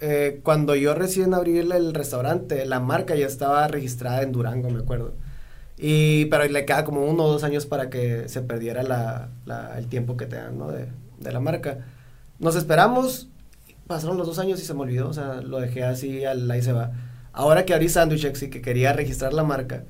[0.00, 4.80] eh, cuando yo recién abrí el, restaurante, la marca ya estaba registrada en Durango, me
[4.80, 5.12] acuerdo.
[5.76, 9.78] Y, pero le queda como uno o dos años para que se perdiera la, la,
[9.78, 10.70] el tiempo que te dan, ¿no?
[10.70, 10.86] De,
[11.18, 11.78] de la marca.
[12.38, 13.28] Nos esperamos,
[13.88, 16.62] pasaron los dos años y se me olvidó, o sea, lo dejé así, al, ahí
[16.62, 16.92] se va.
[17.32, 19.84] Ahora que abrí Sandwichex y que quería registrar la marca,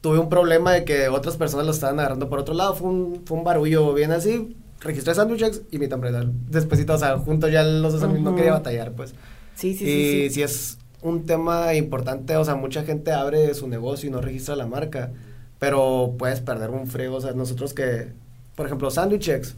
[0.00, 3.22] tuve un problema de que otras personas lo estaban agarrando por otro lado, fue un,
[3.24, 6.12] fue un barullo bien así, registré Sandwichex y mi tambre
[6.48, 9.14] después, o sea, juntos ya los dos amigos no quería batallar, pues.
[9.54, 10.30] Sí, sí, sí, sí.
[10.30, 14.56] si es un tema importante, o sea, mucha gente abre su negocio y no registra
[14.56, 15.10] la marca,
[15.58, 18.12] pero puedes perder un frego, o sea, nosotros que,
[18.54, 19.56] por ejemplo, Sandwichex,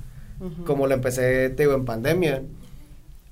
[0.64, 2.42] como lo empecé, te digo, en pandemia,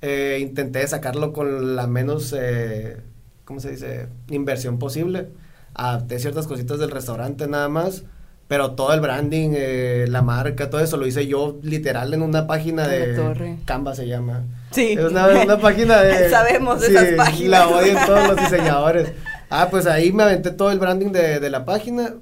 [0.01, 2.97] eh, intenté sacarlo con la menos, eh,
[3.45, 5.27] ¿cómo se dice?, inversión posible.
[5.73, 8.03] Adapté ciertas cositas del restaurante nada más,
[8.47, 12.47] pero todo el branding, eh, la marca, todo eso lo hice yo literal en una
[12.47, 13.57] página de...
[13.65, 14.45] Canva se llama.
[14.71, 14.93] Sí.
[14.93, 16.29] Es una, página de...
[16.31, 17.49] Sabemos de esas páginas.
[17.51, 19.11] La odian todos los diseñadores.
[19.49, 22.15] Ah, pues ahí me aventé todo el branding de, de la página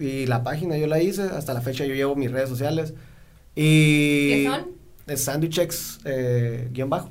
[0.00, 1.22] y la página yo la hice.
[1.22, 2.94] Hasta la fecha yo llevo mis redes sociales.
[3.54, 4.28] Y...
[4.28, 4.81] ¿Qué son?
[5.16, 7.10] Sandwichex eh, guion bajo.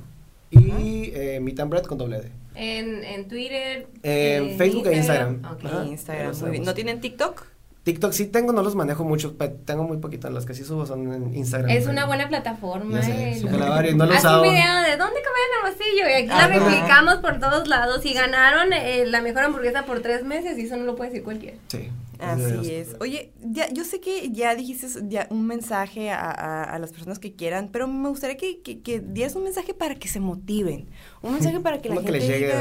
[0.50, 2.30] Y eh, Meet and Bread con doble D.
[2.54, 3.86] En, en Twitter.
[4.02, 5.42] En Facebook e Instagram.
[5.50, 6.38] Ok, Instagram.
[6.40, 6.64] Muy bien.
[6.64, 7.46] ¿No tienen TikTok?
[7.84, 11.12] TikTok sí tengo, no los manejo mucho, tengo muy poquitas, las que sí subo son
[11.12, 11.70] en Instagram.
[11.70, 13.00] Es una buena plataforma.
[13.00, 17.16] Eh, no lo Haz un video de dónde comer el hermosillo y aquí la replicamos
[17.16, 20.84] por todos lados y ganaron eh, la mejor hamburguesa por tres meses y eso no
[20.84, 21.56] lo puede decir cualquiera.
[21.68, 21.90] Sí.
[22.22, 22.96] Así es.
[23.00, 27.34] Oye, ya, yo sé que ya dijiste ya un mensaje a, a, las personas que
[27.34, 30.88] quieran, pero me gustaría que, que, que, dieras un mensaje para que se motiven.
[31.20, 32.52] Un mensaje para que la gente que les llegue,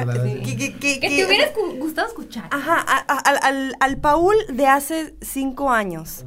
[0.44, 2.48] que, que, que, te hubieras gustado escuchar.
[2.50, 6.26] Ajá, al, al, al Paul de hace cinco años.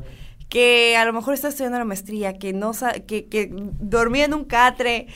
[0.48, 2.72] que a lo mejor está estudiando la maestría, que no
[3.06, 5.08] que, que dormía en un catre,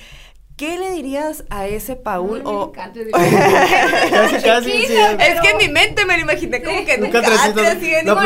[0.57, 2.43] ¿qué le dirías a ese Paul?
[2.45, 3.01] o, Casi,
[4.43, 4.95] casi, sí.
[5.21, 7.35] es que en mi mente me lo imaginé como que catre
[7.69, 8.23] así en no, un.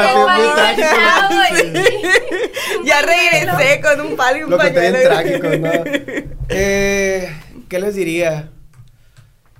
[2.85, 4.99] Ya regresé con un palo y un Lo que pañuelo.
[5.03, 5.71] trágico, ¿no?
[6.55, 7.31] Eh,
[7.69, 8.51] ¿Qué les diría?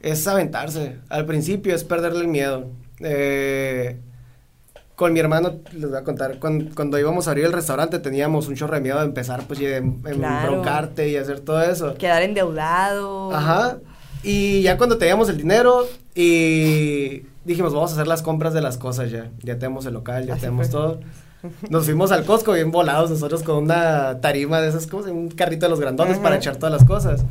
[0.01, 0.97] Es aventarse.
[1.09, 2.71] Al principio es perderle el miedo.
[3.01, 3.99] Eh,
[5.03, 8.47] con mi hermano, les voy a contar, cuan- cuando, íbamos a abrir el restaurante teníamos
[8.47, 10.63] un chorro de miedo de empezar, pues, y de em- Claro.
[10.97, 11.95] y hacer todo eso.
[11.95, 13.35] Quedar endeudado.
[13.35, 13.79] Ajá.
[14.23, 18.79] Y ya cuando teníamos el dinero y dijimos, vamos a hacer las compras de las
[18.79, 19.31] cosas ya.
[19.43, 20.73] Ya tenemos el local, ya Así tenemos fue.
[20.73, 21.01] todo.
[21.71, 25.67] Nos fuimos al Costco bien volados nosotros con una tarima de esas cosas, un carrito
[25.67, 27.25] de los grandones para echar todas las cosas.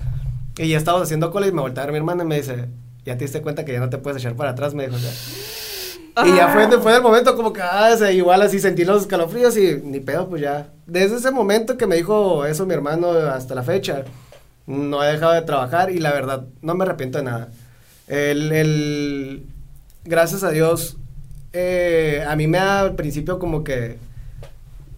[0.58, 2.66] Y ya estábamos haciendo cola y me voltea a ver mi hermana y me dice,
[3.06, 4.74] ¿ya te diste cuenta que ya no te puedes echar para atrás?
[4.74, 5.12] Me dijo, o sea.
[6.26, 9.82] Y ya fue, fue el momento como que, ah, igual así sentí los escalofríos y
[9.84, 10.70] ni pedo, pues ya.
[10.86, 14.04] Desde ese momento que me dijo eso mi hermano hasta la fecha,
[14.68, 17.50] no he dejado de trabajar y la verdad, no me arrepiento de nada.
[18.08, 19.44] El, el-
[20.04, 20.98] gracias a Dios,
[21.54, 23.98] eh, a mí me da al principio como que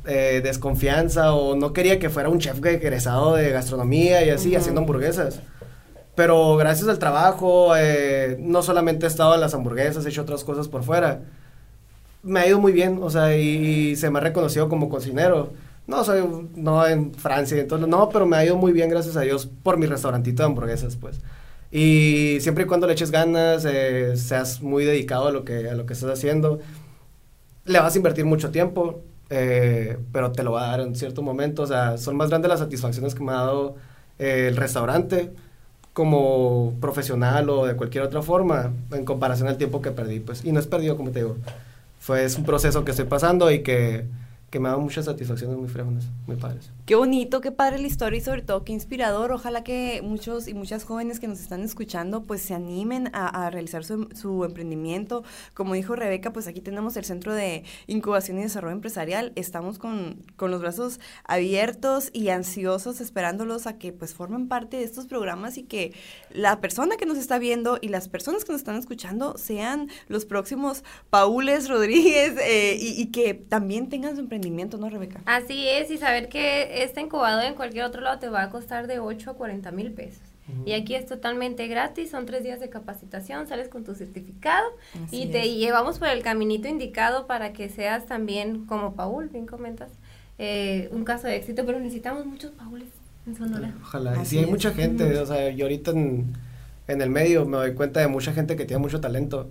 [0.05, 4.81] eh, desconfianza o no quería que fuera un chef egresado de gastronomía y así, haciendo
[4.81, 5.39] hamburguesas.
[6.15, 10.43] Pero gracias al trabajo, eh, no solamente he estado en las hamburguesas, he hecho otras
[10.43, 11.21] cosas por fuera.
[12.21, 15.51] Me ha ido muy bien, o sea, y, y se me ha reconocido como cocinero.
[15.87, 16.23] No soy,
[16.55, 19.77] no en Francia, entonces, no, pero me ha ido muy bien, gracias a Dios, por
[19.77, 21.19] mi restaurantito de hamburguesas, pues.
[21.71, 25.73] Y siempre y cuando le eches ganas, eh, seas muy dedicado a lo que, a
[25.73, 26.59] lo que estás haciendo,
[27.65, 31.21] le vas a invertir mucho tiempo, eh, pero te lo va a dar en cierto
[31.23, 31.63] momento.
[31.63, 33.75] O sea, son más grandes las satisfacciones que me ha dado
[34.19, 35.31] eh, el restaurante
[35.93, 40.19] como profesional o de cualquier otra forma en comparación al tiempo que perdí.
[40.19, 41.37] Pues, y no es perdido, como te digo.
[41.99, 44.05] Fue, es un proceso que estoy pasando y que,
[44.53, 46.69] que me ha dado muchas satisfacciones muy fregonas, muy padres.
[46.85, 49.31] Qué bonito, qué padre la historia y sobre todo qué inspirador.
[49.31, 53.49] Ojalá que muchos y muchas jóvenes que nos están escuchando pues se animen a, a
[53.49, 55.23] realizar su, su emprendimiento.
[55.55, 59.33] Como dijo Rebeca, pues aquí tenemos el Centro de Incubación y Desarrollo Empresarial.
[59.35, 64.83] Estamos con, con los brazos abiertos y ansiosos esperándolos a que pues formen parte de
[64.83, 65.95] estos programas y que
[66.29, 70.25] la persona que nos está viendo y las personas que nos están escuchando sean los
[70.25, 74.42] próximos Paules Rodríguez eh, y, y que también tengan su emprendimiento,
[74.77, 75.21] ¿no, Rebeca?
[75.25, 78.87] Así es, y saber que este incubador en cualquier otro lado te va a costar
[78.87, 80.21] de 8 a 40 mil pesos.
[80.65, 84.65] Y aquí es totalmente gratis, son tres días de capacitación, sales con tu certificado
[85.05, 85.55] Así y te es.
[85.55, 89.89] llevamos por el caminito indicado para que seas también, como Paul, bien comentas,
[90.37, 92.89] eh, un caso de éxito, pero necesitamos muchos Paules
[93.25, 93.73] en Sonora.
[93.81, 94.15] Ojalá.
[94.17, 96.33] Y Así sí, hay mucha gente, o sea, yo ahorita en,
[96.89, 99.49] en el medio me doy cuenta de mucha gente que tiene mucho talento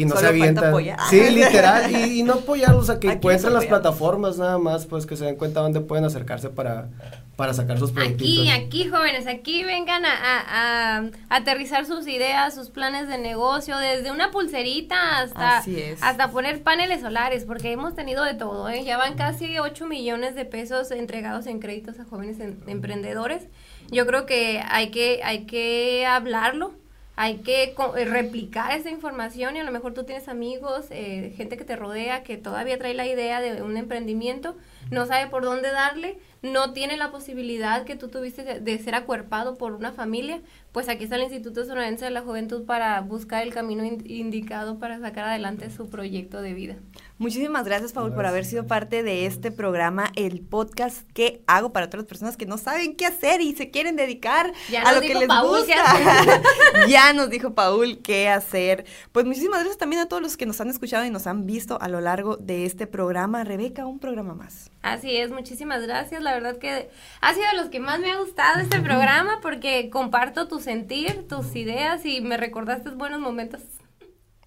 [0.00, 0.74] y no Solo se avientan.
[1.10, 5.06] Sí, literal, y, y no apoyarlos, sea, que Aquí encuentren las plataformas nada más, pues
[5.06, 6.88] que se den cuenta dónde pueden acercarse para,
[7.36, 8.48] para sacar sus productitos.
[8.48, 10.98] Aquí, aquí, jóvenes, aquí vengan a, a-
[11.30, 15.62] a aterrizar sus ideas, sus planes de negocio, desde una pulserita hasta,
[16.02, 18.84] hasta poner paneles solares, porque hemos tenido de todo, ¿eh?
[18.84, 23.44] Ya van casi 8 millones de pesos entregados en créditos a jóvenes en- emprendedores.
[23.90, 26.74] Yo creo que hay que, hay que hablarlo,
[27.20, 31.56] hay que eh, replicar esa información y a lo mejor tú tienes amigos, eh, gente
[31.56, 34.56] que te rodea que todavía trae la idea de un emprendimiento,
[34.92, 39.58] no sabe por dónde darle, no tiene la posibilidad que tú tuviste de ser acuerpado
[39.58, 40.40] por una familia,
[40.72, 44.78] pues aquí está el Instituto Sonorense de la Juventud para buscar el camino in- indicado
[44.78, 46.76] para sacar adelante su proyecto de vida.
[47.18, 51.88] Muchísimas gracias, Paul, por haber sido parte de este programa, el podcast que hago para
[51.90, 55.00] todas las personas que no saben qué hacer y se quieren dedicar Ya a lo
[55.00, 55.74] que les Paul gusta.
[56.88, 58.84] ya nos dijo Paul qué hacer.
[59.10, 61.78] Pues muchísimas gracias también a todos los que nos han escuchado y nos han visto
[61.80, 63.42] a lo largo de este programa.
[63.42, 64.70] Rebeca, un programa más.
[64.82, 66.22] Así es, muchísimas gracias.
[66.22, 66.88] La verdad que
[67.20, 71.26] ha sido de los que más me ha gustado este programa porque comparto tu sentir,
[71.26, 73.62] tus ideas y me recordaste buenos momentos.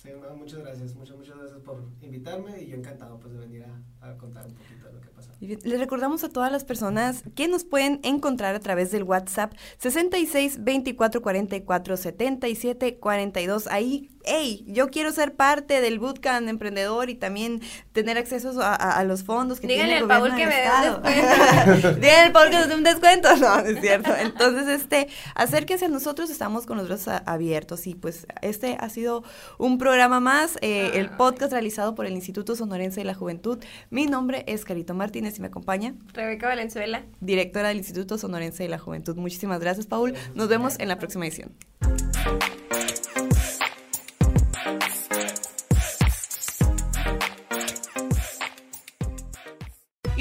[0.04, 3.64] Sí, no, muchas gracias, muchas, muchas gracias por invitarme y yo encantado pues de venir
[3.64, 5.36] a, a contar un poquito de lo que ha pasado.
[5.42, 9.02] Y bien, Les recordamos a todas las personas que nos pueden encontrar a través del
[9.02, 13.66] WhatsApp 66 24 44 77 42.
[13.66, 17.62] Ahí, hey, yo quiero ser parte del Bootcamp emprendedor y también
[17.92, 20.46] tener acceso a, a- a los fondos que Díganle tiene el al Paul gobierno que
[20.46, 21.72] del me dé un estado.
[21.72, 21.94] descuento.
[22.02, 23.30] Díganle al Paul que nos dé un descuento.
[23.42, 24.16] No, no es cierto.
[24.16, 28.90] Entonces, este, acérquese a nosotros, estamos con los brazos a- abiertos y pues este ha
[28.90, 29.24] sido
[29.58, 33.60] un programa más, eh, el podcast realizado por el Instituto Sonorense de la Juventud.
[33.90, 37.04] Mi nombre es Carito Martínez y me acompaña Rebeca Valenzuela.
[37.20, 39.16] directora del Instituto Sonorense de la Juventud.
[39.16, 40.14] Muchísimas gracias, Paul.
[40.36, 41.52] Nos vemos en la próxima edición.